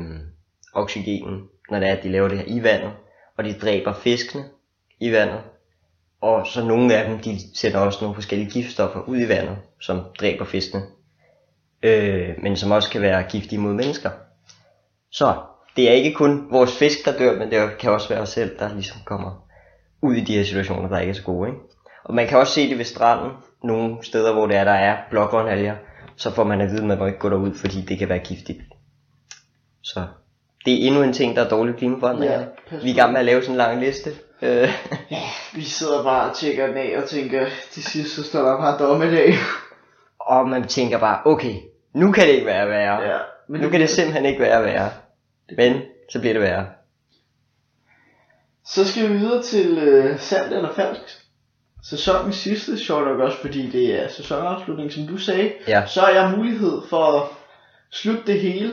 oxygenen, 0.74 1.42
når 1.72 1.80
det 1.80 1.90
er, 1.90 1.96
at 1.96 2.04
de 2.04 2.12
laver 2.12 2.28
det 2.28 2.38
her 2.38 2.46
i 2.48 2.64
vandet, 2.64 2.92
og 3.38 3.44
de 3.44 3.54
dræber 3.54 3.94
fiskene 3.94 4.44
i 5.00 5.12
vandet. 5.12 5.40
Og 6.22 6.48
så 6.48 6.66
nogle 6.66 6.96
af 6.96 7.10
dem, 7.10 7.20
de 7.20 7.58
sætter 7.58 7.80
også 7.80 8.00
nogle 8.02 8.16
forskellige 8.16 8.50
giftstoffer 8.50 9.00
ud 9.00 9.18
i 9.18 9.30
vandet, 9.30 9.58
som 9.82 10.02
dræber 10.20 10.46
fiskene. 10.46 10.84
Øh, 11.84 12.30
men 12.44 12.58
som 12.58 12.72
også 12.72 12.90
kan 12.90 13.02
være 13.02 13.24
giftige 13.24 13.60
mod 13.60 13.74
mennesker. 13.74 14.10
Så 15.12 15.36
det 15.76 15.90
er 15.90 15.94
ikke 15.94 16.14
kun 16.14 16.48
vores 16.52 16.78
fisk, 16.78 17.06
der 17.06 17.18
dør, 17.18 17.40
men 17.40 17.52
det 17.52 17.78
kan 17.80 17.92
også 17.92 18.10
være 18.10 18.22
os 18.22 18.30
selv, 18.30 18.60
der 18.60 18.74
ligesom 18.74 18.98
kommer 19.06 19.48
ud 20.02 20.16
i 20.16 20.22
de 20.22 20.38
her 20.38 20.44
situationer, 20.44 20.90
der 20.90 21.00
ikke 21.00 21.10
er 21.10 21.16
så 21.16 21.24
gode. 21.24 21.50
Ikke? 21.50 21.62
Og 22.04 22.14
man 22.14 22.28
kan 22.28 22.38
også 22.38 22.54
se 22.54 22.70
det 22.70 22.78
ved 22.78 22.86
stranden, 22.86 23.32
nogle 23.64 23.98
steder, 24.04 24.34
hvor 24.34 24.48
det 24.48 24.56
er, 24.56 24.64
der 24.64 24.72
er 24.72 24.98
blågrønalger, 25.10 25.76
så 26.16 26.32
får 26.32 26.44
man 26.44 26.62
at 26.62 26.70
vide, 26.70 26.82
at 26.82 26.88
man 26.88 26.98
må 26.98 27.06
ikke 27.06 27.20
gå 27.20 27.30
derud, 27.30 27.54
fordi 27.54 27.82
det 27.82 28.00
kan 28.00 28.10
være 28.10 28.20
giftigt. 28.20 28.62
Så 29.82 30.08
det 30.66 30.74
er 30.84 30.88
endnu 30.88 31.04
en 31.04 31.14
ting, 31.14 31.36
der 31.36 31.46
er 31.46 31.50
dårlig 31.50 31.76
klimaforandring. 31.76 32.32
Ja, 32.32 32.40
vi 32.82 32.90
er 32.90 32.94
i 32.94 32.98
gang 32.98 33.12
med 33.12 33.20
at 33.20 33.26
lave 33.26 33.42
sådan 33.42 33.54
en 33.54 33.58
lang 33.58 33.80
liste. 33.80 34.10
Øh, 34.42 34.70
Ja, 35.12 35.22
vi 35.54 35.62
sidder 35.64 36.04
bare 36.04 36.30
og 36.30 36.36
tjekker 36.36 36.68
den 36.68 36.78
af 36.78 36.94
og 37.04 37.10
tænker, 37.10 37.46
til 37.72 37.84
sidst 37.84 38.16
så 38.16 38.24
står 38.24 38.40
der 38.42 38.58
bare 38.58 38.78
dommedag. 38.90 39.34
og 40.20 40.50
man 40.50 40.68
tænker 40.68 40.98
bare, 41.00 41.20
okay, 41.26 41.56
nu 41.94 42.12
kan 42.12 42.28
det 42.28 42.34
ikke 42.34 42.46
være 42.46 42.70
værre. 42.70 43.02
Ja, 43.02 43.18
Men 43.50 43.62
nu 43.62 43.70
kan 43.70 43.80
det 43.82 43.90
simpelthen 43.90 44.26
ikke 44.26 44.42
være 44.42 44.64
værre. 44.64 44.90
Men 45.58 45.82
så 46.12 46.20
bliver 46.20 46.34
det 46.34 46.42
værre. 46.42 46.66
Så 48.66 48.86
skal 48.92 49.10
vi 49.10 49.18
videre 49.18 49.44
til 49.44 49.78
øh, 49.78 50.20
sandt 50.20 50.54
eller 50.54 50.74
falsk. 50.74 51.02
Sæsonens 51.84 52.36
sidste, 52.36 52.78
sjovt 52.80 53.06
nok 53.06 53.20
også, 53.20 53.38
fordi 53.38 53.70
det 53.70 54.04
er 54.04 54.08
sæsonafslutning, 54.08 54.92
som 54.92 55.08
du 55.08 55.18
sagde. 55.18 55.52
Ja. 55.68 55.86
Så 55.86 56.02
har 56.02 56.10
jeg 56.10 56.34
mulighed 56.38 56.82
for 56.90 57.22
at 57.22 57.28
slutte 57.92 58.22
det 58.28 58.40
hele. 58.42 58.72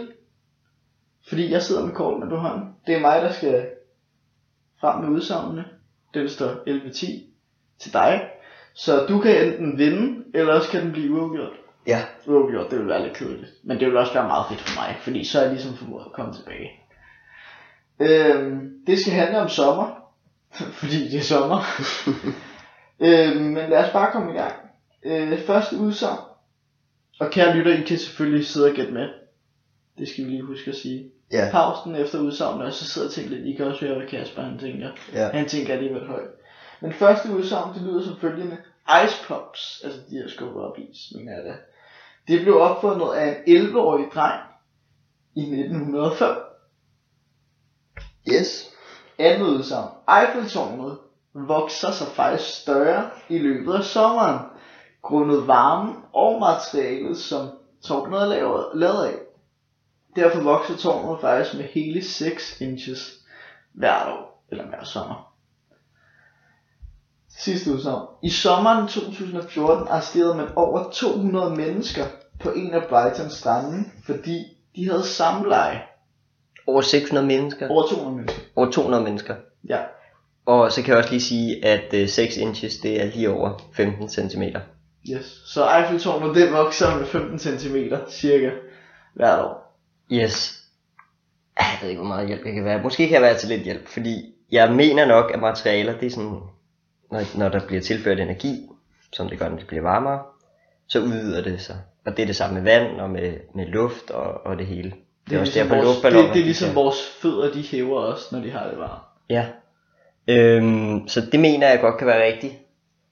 Fordi 1.29 1.51
jeg 1.51 1.63
sidder 1.63 1.87
med 1.87 1.95
kortene 1.95 2.31
på 2.31 2.37
hånden. 2.37 2.75
Det 2.87 2.95
er 2.95 3.01
mig, 3.01 3.23
der 3.23 3.33
skal 3.33 3.67
frem 4.81 5.05
med 5.05 5.09
udsagnene. 5.09 5.65
Den 6.15 6.29
står 6.29 6.49
11-10 6.49 7.07
til 7.79 7.93
dig. 7.93 8.31
Så 8.75 9.07
du 9.07 9.21
kan 9.21 9.47
enten 9.47 9.79
vinde, 9.79 10.25
eller 10.35 10.55
også 10.55 10.71
kan 10.71 10.83
den 10.83 10.93
blive 10.93 11.13
uafgjort. 11.13 11.53
Ja. 11.87 12.03
Uafgjort, 12.27 12.71
det 12.71 12.79
vil 12.79 12.89
være 12.89 13.03
lidt 13.03 13.17
kedeligt. 13.17 13.53
Men 13.65 13.81
det 13.81 13.87
vil 13.87 13.97
også 13.97 14.13
være 14.13 14.27
meget 14.27 14.47
fedt 14.49 14.61
for 14.61 14.81
mig, 14.81 14.97
fordi 15.01 15.25
så 15.25 15.39
er 15.39 15.43
jeg 15.43 15.53
ligesom 15.53 15.77
formået 15.77 16.05
at 16.07 16.13
komme 16.13 16.35
tilbage. 16.35 16.71
Øhm, 18.01 18.71
det 18.87 18.99
skal 18.99 19.13
handle 19.13 19.41
om 19.41 19.49
sommer, 19.49 19.87
fordi 20.81 21.09
det 21.11 21.19
er 21.19 21.23
sommer. 21.23 21.61
øhm, 23.07 23.43
men 23.43 23.71
lad 23.71 23.85
os 23.85 23.93
bare 23.93 24.13
komme 24.13 24.33
i 24.33 24.37
gang. 24.37 24.55
Øh, 25.05 25.39
første 25.39 25.77
udsagn. 25.77 26.19
Og 27.21 27.31
kære 27.31 27.57
lytter, 27.57 27.73
I 27.73 27.81
kan 27.81 27.99
selvfølgelig 27.99 28.47
sidde 28.47 28.71
og 28.71 28.75
gætte 28.75 28.93
med. 28.93 29.09
Det 29.99 30.09
skal 30.09 30.25
vi 30.25 30.31
lige 30.31 30.43
huske 30.43 30.71
at 30.71 30.77
sige. 30.77 31.11
Ja. 31.33 31.49
Pausen 31.53 31.97
efter 31.97 32.19
udsagnet, 32.19 32.67
og 32.67 32.73
så 32.73 32.85
sidder 32.85 33.09
og 33.09 33.15
tænker 33.15 33.31
lidt, 33.31 33.47
I 33.47 33.53
kan 33.53 33.67
også 33.67 33.87
høre, 33.87 33.97
hvad 33.97 34.07
Kasper 34.07 34.43
han 34.43 34.59
tænker. 34.59 34.91
Ja. 35.13 35.29
Han 35.29 35.49
tænker 35.49 35.73
alligevel 35.73 36.07
højt. 36.07 36.31
Men 36.81 36.93
første 36.93 37.33
udsagn, 37.33 37.75
det 37.75 37.83
lyder 37.83 38.03
som 38.03 38.17
følgende. 38.17 38.59
Ice 39.05 39.17
Pops, 39.29 39.81
altså 39.85 40.01
de 40.11 40.17
her 40.17 40.29
skubber 40.29 40.61
op 40.61 40.79
is, 40.79 41.13
mener 41.15 41.33
jeg 41.33 41.45
det. 41.45 41.55
Det 42.29 42.41
blev 42.41 42.57
opfundet 42.57 43.13
af 43.15 43.43
en 43.47 43.57
11-årig 43.57 44.07
dreng 44.15 44.41
i 45.37 45.41
1905. 45.41 46.29
Yes. 48.33 48.67
Andet 49.19 49.47
udsagn. 49.47 49.89
Eiffeltårnet 50.09 50.99
vokser 51.35 51.91
sig 51.91 52.07
faktisk 52.07 52.63
større 52.63 53.11
i 53.29 53.39
løbet 53.39 53.75
af 53.75 53.83
sommeren, 53.83 54.39
grundet 55.03 55.47
varmen 55.47 55.95
og 56.13 56.41
materialet, 56.41 57.17
som 57.17 57.49
tårnet 57.85 58.21
er 58.21 58.77
lavet 58.77 59.05
af. 59.05 59.15
Derfor 60.17 60.41
vokser 60.41 60.77
tårnet 60.77 61.21
faktisk 61.21 61.57
med 61.57 61.65
hele 61.65 62.05
6 62.05 62.61
inches 62.61 63.13
hvert 63.73 64.09
år, 64.09 64.45
eller 64.51 64.67
hver 64.67 64.85
sommer. 64.85 65.33
Sidste 67.39 67.73
udsagn. 67.73 68.07
I 68.23 68.31
sommeren 68.31 68.89
2014 68.89 69.89
arresterede 69.89 70.35
man 70.35 70.49
over 70.57 70.91
200 70.91 71.57
mennesker 71.57 72.05
på 72.41 72.51
en 72.51 72.75
af 72.75 72.89
Brightons 72.89 73.33
strande, 73.33 73.85
fordi 74.07 74.45
de 74.77 74.89
havde 74.91 75.05
samleje. 75.05 75.83
Over 76.67 76.81
600 76.81 77.27
mennesker. 77.27 77.69
Over 77.69 77.87
200 77.89 78.17
mennesker. 78.17 78.43
Over 78.57 78.71
200 78.71 79.05
mennesker. 79.05 79.35
Ja. 79.69 79.79
Og 80.47 80.73
så 80.73 80.83
kan 80.83 80.91
jeg 80.91 80.99
også 80.99 81.11
lige 81.11 81.21
sige, 81.21 81.65
at 81.65 81.95
øh, 81.95 82.09
6 82.09 82.37
inches, 82.37 82.77
det 82.77 83.03
er 83.03 83.07
lige 83.07 83.31
over 83.31 83.59
15 83.73 84.09
cm. 84.09 84.43
Yes. 85.11 85.43
Så 85.47 85.71
Eiffeltårnet 85.79 86.35
det 86.35 86.53
vokser 86.53 86.99
med 86.99 87.07
15 87.07 87.39
cm 87.39 87.77
cirka 88.11 88.51
hvert 89.15 89.45
år. 89.45 89.72
Yes. 90.13 90.59
Ah, 91.57 91.65
Jeg 91.73 91.79
ved 91.83 91.89
ikke, 91.89 92.01
hvor 92.01 92.09
meget 92.09 92.27
hjælp 92.29 92.45
jeg 92.47 92.55
kan 92.55 92.65
være. 92.65 92.83
Måske 92.83 93.07
kan 93.09 93.15
jeg 93.15 93.23
være 93.23 93.39
til 93.39 93.49
lidt 93.49 93.63
hjælp, 93.63 93.89
fordi 93.89 94.35
jeg 94.53 94.73
mener 94.73 95.05
nok, 95.07 95.31
at 95.35 95.41
materialer, 95.41 95.99
det 95.99 96.07
er 96.07 96.11
sådan, 96.11 96.31
når, 97.11 97.39
når 97.39 97.49
der 97.49 97.67
bliver 97.67 97.83
tilført 97.83 98.21
energi, 98.21 98.69
som 99.13 99.29
det 99.29 99.39
gør, 99.39 99.49
når 99.49 99.57
det 99.57 99.67
bliver 99.67 99.83
varmere, 99.83 100.23
så 100.89 101.01
udvider 101.01 101.43
det 101.43 101.61
sig. 101.61 101.77
Og 102.07 102.17
det 102.17 102.23
er 102.23 102.27
det 102.27 102.37
samme 102.37 102.55
med 102.55 102.63
vand 102.63 103.01
og 103.01 103.11
med, 103.11 103.33
med 103.55 103.67
luft 103.67 104.11
og, 104.11 104.47
og 104.47 104.59
det 104.59 104.67
hele. 104.67 104.93
Det 105.31 105.37
er, 105.37 105.41
også 105.41 105.53
ligesom 105.53 105.69
derfor 105.69 105.85
vores, 105.85 106.01
det, 106.01 106.13
det 106.13 106.29
er 106.29 106.33
de 106.33 106.41
ligesom 106.43 106.67
kan- 106.69 106.75
vores 106.77 106.97
fødder, 107.23 107.53
de 107.53 107.63
hæver 107.63 108.01
også, 108.01 108.25
når 108.33 108.41
de 108.43 108.51
har 108.51 108.69
det 108.69 108.79
varmt. 108.79 109.03
Ja. 109.31 109.47
Øhm, 110.29 111.09
så 111.09 111.21
det 111.33 111.41
mener 111.41 111.69
jeg 111.69 111.81
godt 111.81 111.99
kan 111.99 112.07
være 112.07 112.27
rigtigt. 112.33 112.55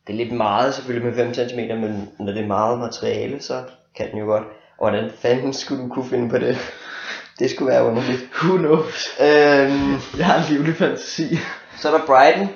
Det 0.07 0.13
er 0.13 0.17
lidt 0.17 0.33
meget 0.33 0.75
selvfølgelig 0.75 1.09
med 1.09 1.17
5 1.35 1.35
cm, 1.35 1.59
men 1.59 2.09
når 2.19 2.33
det 2.33 2.43
er 2.43 2.47
meget 2.47 2.79
materiale, 2.79 3.41
så 3.43 3.65
kan 3.97 4.11
den 4.11 4.19
jo 4.19 4.25
godt. 4.25 4.45
Og 4.81 4.91
hvordan 4.91 5.11
fanden 5.11 5.53
skulle 5.53 5.83
du 5.83 5.89
kunne 5.89 6.05
finde 6.11 6.31
på 6.31 6.39
det? 6.39 6.57
Det 7.39 7.51
skulle 7.51 7.71
være 7.73 7.85
underligt. 7.85 8.31
Who 8.43 8.57
knows? 8.57 9.09
Øhm, 9.21 9.93
Jeg 10.19 10.27
har 10.27 10.37
en 10.39 10.53
livlig 10.55 10.75
fantasi. 10.77 11.37
så 11.77 11.89
er 11.93 11.99
der 11.99 12.07
Brighton, 12.07 12.49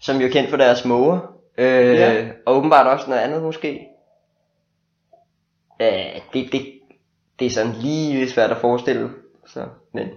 som 0.00 0.16
jo 0.16 0.26
er 0.26 0.30
kendt 0.30 0.50
for 0.50 0.56
deres 0.56 0.84
måger. 0.84 1.18
Øh, 1.58 1.94
Ja. 1.94 2.28
Og 2.46 2.56
åbenbart 2.56 2.86
også 2.86 3.10
noget 3.10 3.22
andet 3.22 3.42
måske. 3.42 3.86
Øh, 5.80 5.88
det, 6.32 6.52
det, 6.52 6.72
det 7.38 7.46
er 7.46 7.50
sådan 7.50 7.72
lige 7.72 8.30
svært 8.30 8.50
at 8.50 8.56
forestille. 8.56 9.10
Så, 9.46 9.64
men 9.94 10.08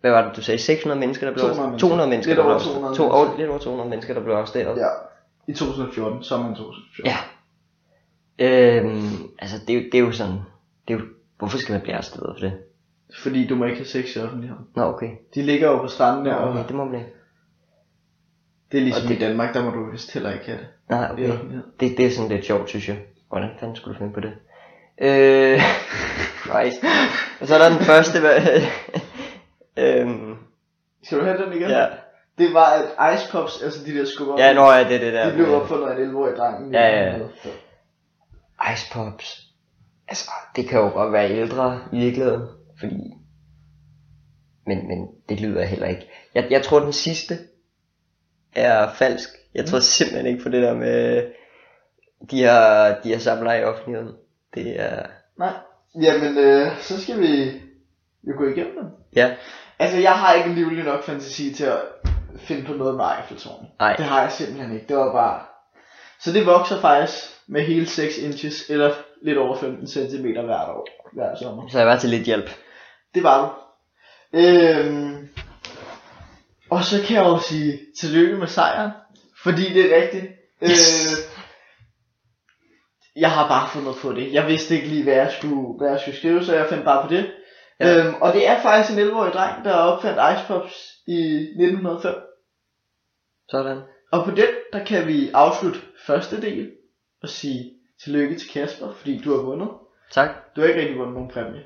hvad 0.00 0.10
var 0.10 0.22
det, 0.28 0.36
du 0.36 0.42
sagde? 0.42 0.58
600 0.58 1.00
mennesker, 1.00 1.26
der 1.26 1.32
blev 1.32 1.42
200 1.44 1.68
mennesker. 1.68 1.88
200 1.88 2.10
mennesker, 2.10 2.30
Lidt 2.30 2.36
der 2.36 2.42
blev 2.44 2.50
over 2.50 2.54
arresteret. 2.54 2.96
200 2.96 2.96
To, 2.96 3.02
mennesker. 3.02 3.18
over, 3.30 3.38
lidt 3.38 3.48
over 3.50 3.58
200 3.58 3.88
mennesker, 3.90 4.14
der 4.14 4.20
blev 4.20 4.34
arresteret. 4.34 4.78
Ja. 4.78 4.88
I 5.46 5.52
2014, 5.54 6.22
sommeren 6.24 6.54
2014. 6.54 7.06
Ja. 7.06 7.16
Øhm, 8.38 9.28
altså, 9.38 9.56
det, 9.66 9.76
er 9.76 9.80
jo- 9.80 9.88
det 9.92 9.94
er 9.94 9.98
jo 10.04 10.12
sådan, 10.12 10.38
det 10.88 10.94
er 10.94 10.98
jo, 10.98 11.04
hvorfor 11.38 11.58
skal 11.58 11.72
man 11.72 11.80
blive 11.80 11.94
arresteret 11.94 12.36
for 12.38 12.46
det? 12.46 12.52
Fordi 13.22 13.46
du 13.46 13.54
må 13.54 13.64
ikke 13.64 13.76
have 13.76 13.86
sex 13.86 14.16
i 14.16 14.18
offentligheden. 14.18 14.64
Nå, 14.76 14.82
okay. 14.82 15.10
De 15.34 15.42
ligger 15.42 15.70
jo 15.70 15.78
på 15.78 15.86
stranden 15.88 16.26
der, 16.26 16.34
og 16.34 16.50
okay, 16.50 16.64
det 16.68 16.74
må 16.76 16.84
man 16.84 16.94
ikke. 16.94 17.10
det 18.72 18.78
er 18.78 18.82
ligesom 18.82 19.02
og 19.04 19.08
det- 19.08 19.16
i 19.16 19.20
Danmark, 19.20 19.54
der 19.54 19.64
må 19.64 19.70
du 19.70 19.90
vist 19.90 20.12
heller 20.12 20.32
ikke 20.32 20.44
have 20.44 20.58
det. 20.58 20.66
Nej, 20.90 21.08
i 21.08 21.12
okay. 21.12 21.28
offentligheden. 21.32 21.70
Det, 21.80 21.96
det 21.96 22.06
er 22.06 22.10
sådan 22.10 22.30
lidt 22.30 22.44
sjovt, 22.44 22.68
synes 22.68 22.88
jeg. 22.88 22.98
Hvordan 23.28 23.50
fanden 23.60 23.76
skulle 23.76 23.94
du 23.94 23.98
finde 23.98 24.12
på 24.14 24.20
det? 24.20 24.32
Øh, 25.02 25.60
nice. 26.64 26.78
Og 27.40 27.46
så 27.48 27.54
er 27.54 27.58
der 27.58 27.68
den 27.76 27.78
første, 27.84 28.20
hvad, 28.20 28.36
øhm, 29.84 30.34
Skal 31.02 31.18
du 31.18 31.24
have 31.24 31.38
den 31.44 31.52
igen? 31.52 31.70
ja. 31.70 31.86
Det 32.38 32.54
var 32.54 32.84
at 32.98 33.14
Ice 33.14 33.32
Pops, 33.32 33.62
altså 33.62 33.84
de 33.86 33.98
der 33.98 34.04
skubber 34.04 34.34
Ja, 34.38 34.52
nå 34.52 34.70
ja, 34.72 34.84
det 34.88 34.94
er 34.96 35.00
det 35.00 35.12
der. 35.12 35.28
De 35.30 35.34
blev 35.34 35.54
opfundet 35.54 35.86
af 35.86 35.96
en 36.02 36.10
11-årig 36.10 36.36
dreng. 36.36 36.72
Ja, 36.72 36.86
ja, 36.86 37.04
ja. 37.12 37.18
Ice 38.72 38.92
Pops. 38.92 39.40
Altså, 40.08 40.30
det 40.56 40.68
kan 40.68 40.80
jo 40.80 40.88
godt 40.88 41.12
være 41.12 41.30
ældre 41.30 41.80
i 41.92 41.98
virkeligheden, 41.98 42.48
fordi... 42.78 43.14
Men, 44.66 44.88
men 44.88 45.08
det 45.28 45.40
lyder 45.40 45.64
heller 45.64 45.86
ikke. 45.86 46.10
Jeg, 46.34 46.46
jeg 46.50 46.62
tror, 46.62 46.80
den 46.80 46.92
sidste 46.92 47.38
er 48.52 48.92
falsk. 48.92 49.28
Jeg 49.54 49.66
tror 49.66 49.78
simpelthen 49.78 50.26
ikke 50.26 50.42
på 50.42 50.48
det 50.48 50.62
der 50.62 50.74
med... 50.74 51.26
De 52.30 52.42
har, 52.42 53.00
de 53.04 53.12
har 53.12 53.18
samlet 53.18 53.60
i 53.60 53.64
offentligheden. 53.64 54.14
Det 54.54 54.80
er... 54.80 55.06
Nej. 55.38 55.52
Jamen, 56.02 56.38
øh, 56.38 56.78
så 56.80 57.02
skal 57.02 57.20
vi 57.20 57.60
jo 58.28 58.32
gå 58.38 58.48
igennem 58.48 58.74
dem. 58.74 58.86
Ja, 59.16 59.34
Altså, 59.82 59.98
jeg 59.98 60.12
har 60.12 60.32
ikke 60.32 60.54
livlig 60.54 60.84
nok 60.84 61.04
fantasi 61.04 61.54
til 61.54 61.64
at 61.64 61.78
finde 62.38 62.66
på 62.66 62.72
noget 62.72 62.96
med 62.96 63.04
Eiffeltårnet. 63.04 63.68
Nej. 63.78 63.96
Det 63.96 64.04
har 64.04 64.20
jeg 64.22 64.32
simpelthen 64.32 64.74
ikke. 64.74 64.86
Det 64.88 64.96
var 64.96 65.12
bare... 65.12 65.40
Så 66.20 66.32
det 66.32 66.46
vokser 66.46 66.80
faktisk 66.80 67.14
med 67.48 67.62
hele 67.62 67.86
6 67.86 68.18
inches, 68.18 68.70
eller 68.70 68.94
lidt 69.22 69.38
over 69.38 69.56
15 69.56 69.86
cm 69.86 70.26
hvert 70.26 70.68
år, 70.68 70.88
hver 71.12 71.34
sommer. 71.34 71.68
så 71.68 71.78
jeg 71.78 71.86
var 71.86 71.98
til 71.98 72.10
lidt 72.10 72.26
hjælp. 72.26 72.50
Det 73.14 73.22
var 73.22 73.40
du. 73.42 73.62
Øhm, 74.38 75.28
og 76.70 76.84
så 76.84 77.02
kan 77.06 77.16
jeg 77.16 77.24
jo 77.24 77.38
sige 77.38 77.80
tillykke 78.00 78.36
med 78.36 78.46
sejren, 78.46 78.90
fordi 79.42 79.62
det 79.74 79.92
er 79.92 80.02
rigtigt. 80.02 80.24
Yes. 80.62 81.12
Øh, 81.12 81.42
jeg 83.16 83.30
har 83.30 83.48
bare 83.48 83.68
fundet 83.68 83.94
på 84.02 84.12
det. 84.12 84.32
Jeg 84.32 84.46
vidste 84.46 84.74
ikke 84.74 84.88
lige, 84.88 85.02
hvad 85.02 85.14
jeg 85.14 85.32
skulle, 85.38 85.78
hvad 85.78 85.90
jeg 85.90 86.00
skulle 86.00 86.16
skrive, 86.16 86.44
så 86.44 86.56
jeg 86.56 86.68
fandt 86.68 86.84
bare 86.84 87.08
på 87.08 87.14
det. 87.14 87.32
Ja. 87.80 88.06
Øhm, 88.06 88.14
og 88.20 88.32
det 88.32 88.48
er 88.48 88.62
faktisk 88.62 88.98
en 88.98 89.04
11-årig 89.08 89.32
dreng, 89.32 89.64
der 89.64 89.74
opfandt 89.74 90.18
Ice 90.32 90.46
Pops 90.46 90.92
i 91.06 91.20
1905. 91.38 92.14
Sådan. 93.50 93.80
Og 94.12 94.24
på 94.24 94.30
den, 94.30 94.48
der 94.72 94.84
kan 94.84 95.06
vi 95.06 95.30
afslutte 95.34 95.80
første 96.06 96.42
del 96.42 96.70
og 97.22 97.28
sige 97.28 97.72
tillykke 98.04 98.38
til 98.38 98.50
Kasper, 98.50 98.92
fordi 98.98 99.20
du 99.24 99.36
har 99.36 99.42
vundet. 99.42 99.68
Tak. 100.12 100.28
Du 100.56 100.60
har 100.60 100.68
ikke 100.68 100.80
rigtig 100.80 100.98
vundet 100.98 101.14
nogen 101.14 101.30
præmie. 101.30 101.60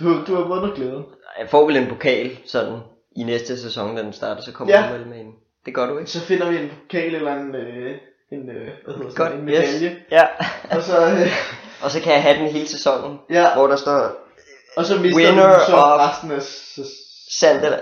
Du, 0.00 0.24
du 0.26 0.34
har 0.34 0.42
vundet 0.48 0.74
glæden. 0.76 1.04
Jeg 1.40 1.48
får 1.48 1.66
vel 1.66 1.76
en 1.76 1.88
pokal, 1.88 2.38
sådan, 2.46 2.78
i 3.16 3.22
næste 3.22 3.60
sæson, 3.60 3.96
da 3.96 4.02
den 4.02 4.12
starter, 4.12 4.42
så 4.42 4.52
kommer 4.52 4.74
Ja. 4.74 4.88
du 4.88 4.98
vel 4.98 5.06
med 5.06 5.20
en. 5.20 5.32
Det 5.66 5.74
gør 5.74 5.86
du 5.86 5.98
ikke? 5.98 6.10
Så 6.10 6.20
finder 6.20 6.50
vi 6.50 6.56
en 6.58 6.70
pokal 6.82 7.14
eller 7.14 7.34
en, 7.34 7.54
øh, 7.54 7.98
en, 8.32 8.50
øh, 8.50 8.68
hvad 8.84 8.94
hedder 8.94 9.10
sådan, 9.10 9.38
en 9.38 9.44
medalje. 9.44 9.96
Ja. 10.10 10.26
Og 10.76 10.82
så, 10.82 11.06
øh, 11.06 11.28
Og 11.84 11.90
så 11.90 12.00
kan 12.02 12.12
jeg 12.12 12.22
have 12.22 12.38
den 12.38 12.48
hele 12.48 12.68
sæsonen, 12.68 13.18
ja, 13.30 13.54
hvor 13.54 13.66
der 13.66 13.76
står 13.76 14.16
og 14.76 14.84
så 14.84 14.98
mister 15.00 15.16
Winner 15.16 15.58
du 15.58 15.64
så 15.66 15.76
of- 15.76 16.00
resten 16.08 16.30
af... 16.32 16.42
s- 16.42 16.80
sandt 17.30 17.64
eller 17.64 17.78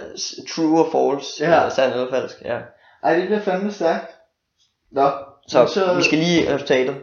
true 0.55 0.81
or 0.81 0.90
false, 1.16 1.45
Ja. 1.45 1.51
ja. 1.51 1.57
eller 1.61 1.69
sandt 1.75 1.95
eller 1.95 2.11
falsk, 2.11 2.37
ja. 2.45 2.59
Ej, 3.03 3.14
det 3.16 3.27
bliver 3.27 3.40
fandme 3.40 3.73
stærkt. 3.73 4.11
Nå, 4.92 5.11
Så, 5.48 5.66
så 5.66 5.94
vi 5.94 6.02
skal 6.02 6.18
lige 6.18 6.54
resultatet. 6.54 6.96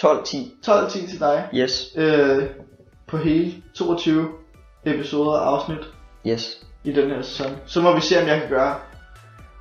12-10, 0.00 0.36
12-10 0.66 1.10
til 1.10 1.20
dig. 1.20 1.48
yes, 1.54 1.86
Øh, 1.96 2.46
på 3.08 3.16
hele 3.16 3.54
22 3.74 4.28
episoder 4.84 5.30
og 5.30 5.56
afsnit 5.56 5.78
yes. 6.26 6.58
i 6.84 6.92
den 6.92 7.10
her 7.10 7.22
sæson. 7.22 7.56
Så 7.66 7.80
må 7.80 7.94
vi 7.94 8.00
se, 8.00 8.22
om 8.22 8.28
jeg 8.28 8.40
kan 8.40 8.48
gøre. 8.48 8.74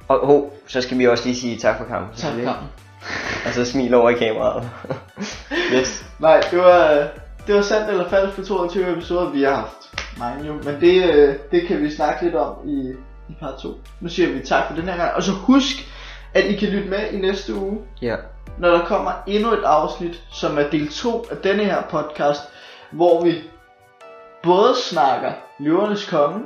Og 0.07 0.27
ho, 0.27 0.49
så 0.67 0.81
skal 0.81 0.97
vi 0.97 1.07
også 1.07 1.25
lige 1.25 1.35
sige 1.35 1.57
tak 1.57 1.77
for 1.77 1.85
kampen. 1.85 2.15
Tak 2.17 2.33
for 2.33 2.41
kampen. 2.43 2.67
Og 3.45 3.53
så 3.53 3.65
smil 3.65 3.93
over 3.93 4.09
i 4.09 4.13
kameraet. 4.13 4.69
yes. 5.75 6.05
Nej, 6.19 6.41
det 6.51 6.59
var, 6.59 7.07
det 7.47 7.55
var 7.55 7.61
sandt 7.61 7.89
eller 7.89 8.09
falsk 8.09 8.35
på 8.35 8.43
22 8.45 8.91
episoder, 8.91 9.29
vi 9.29 9.43
har 9.43 9.55
haft 9.55 10.07
mange 10.19 10.47
jo. 10.47 10.53
Men 10.53 10.81
det, 10.81 11.13
øh, 11.13 11.35
det 11.51 11.67
kan 11.67 11.81
vi 11.81 11.91
snakke 11.91 12.23
lidt 12.23 12.35
om 12.35 12.69
i, 12.69 12.93
i 13.29 13.33
part 13.39 13.59
2. 13.61 13.69
Nu 14.01 14.09
siger 14.09 14.29
vi 14.29 14.39
tak 14.39 14.67
for 14.67 14.75
den 14.75 14.83
her 14.83 14.97
gang. 14.97 15.13
Og 15.13 15.23
så 15.23 15.31
husk, 15.31 15.75
at 16.33 16.43
I 16.45 16.55
kan 16.55 16.69
lytte 16.69 16.89
med 16.89 17.11
i 17.11 17.17
næste 17.17 17.53
uge, 17.55 17.77
Ja. 18.01 18.15
når 18.57 18.69
der 18.69 18.85
kommer 18.85 19.11
endnu 19.27 19.51
et 19.53 19.63
afsnit, 19.63 20.23
som 20.31 20.57
er 20.57 20.69
del 20.69 20.87
2 20.91 21.25
af 21.31 21.37
denne 21.37 21.63
her 21.63 21.81
podcast, 21.89 22.41
hvor 22.91 23.23
vi 23.23 23.35
både 24.43 24.75
snakker 24.89 25.31
Løvernes 25.59 26.09
Konge, 26.09 26.39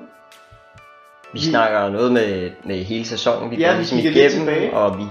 Vi 1.34 1.40
Vi- 1.40 1.46
snakker 1.46 1.90
noget 1.90 2.12
med, 2.12 2.52
med 2.66 2.76
hele 2.84 3.06
sæsonen, 3.06 3.52
vi 3.52 3.56
Ja, 3.56 3.66
går 3.68 3.72
vi 3.72 3.78
ligesom 3.78 3.98
lidt 3.98 4.16
igennem, 4.16 4.38
tilbage. 4.38 4.74
og 4.74 4.98
vi, 4.98 5.04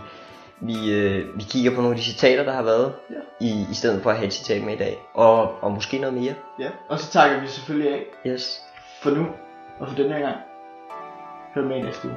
vi, 0.61 0.93
øh, 0.93 1.39
vi 1.39 1.43
kigger 1.51 1.71
på 1.71 1.77
nogle 1.77 1.91
af 1.91 1.97
de 1.97 2.05
citater, 2.05 2.45
der 2.45 2.53
har 2.53 2.63
været, 2.63 2.93
Ja. 3.11 3.47
i, 3.47 3.67
i 3.71 3.75
stedet 3.75 4.03
for 4.03 4.11
at 4.11 4.17
have 4.17 4.27
et 4.27 4.33
citat 4.33 4.63
med 4.65 4.75
i 4.75 4.77
dag. 4.79 4.99
Og, 5.15 5.63
og 5.65 5.73
måske 5.73 5.99
noget 5.99 6.15
mere. 6.15 6.35
ja, 6.61 6.69
og 6.89 6.99
så 6.99 7.11
takker 7.13 7.41
vi 7.41 7.47
selvfølgelig 7.47 7.93
af 7.93 8.05
Yes. 8.27 8.61
for 9.03 9.11
nu 9.11 9.27
og 9.81 9.89
for 9.89 9.95
den 9.97 10.13
her 10.13 10.19
gang. 10.21 10.37
Hør 11.55 11.63
med 11.63 11.77
i 11.77 11.83
næste 11.83 12.09
uge. 12.09 12.17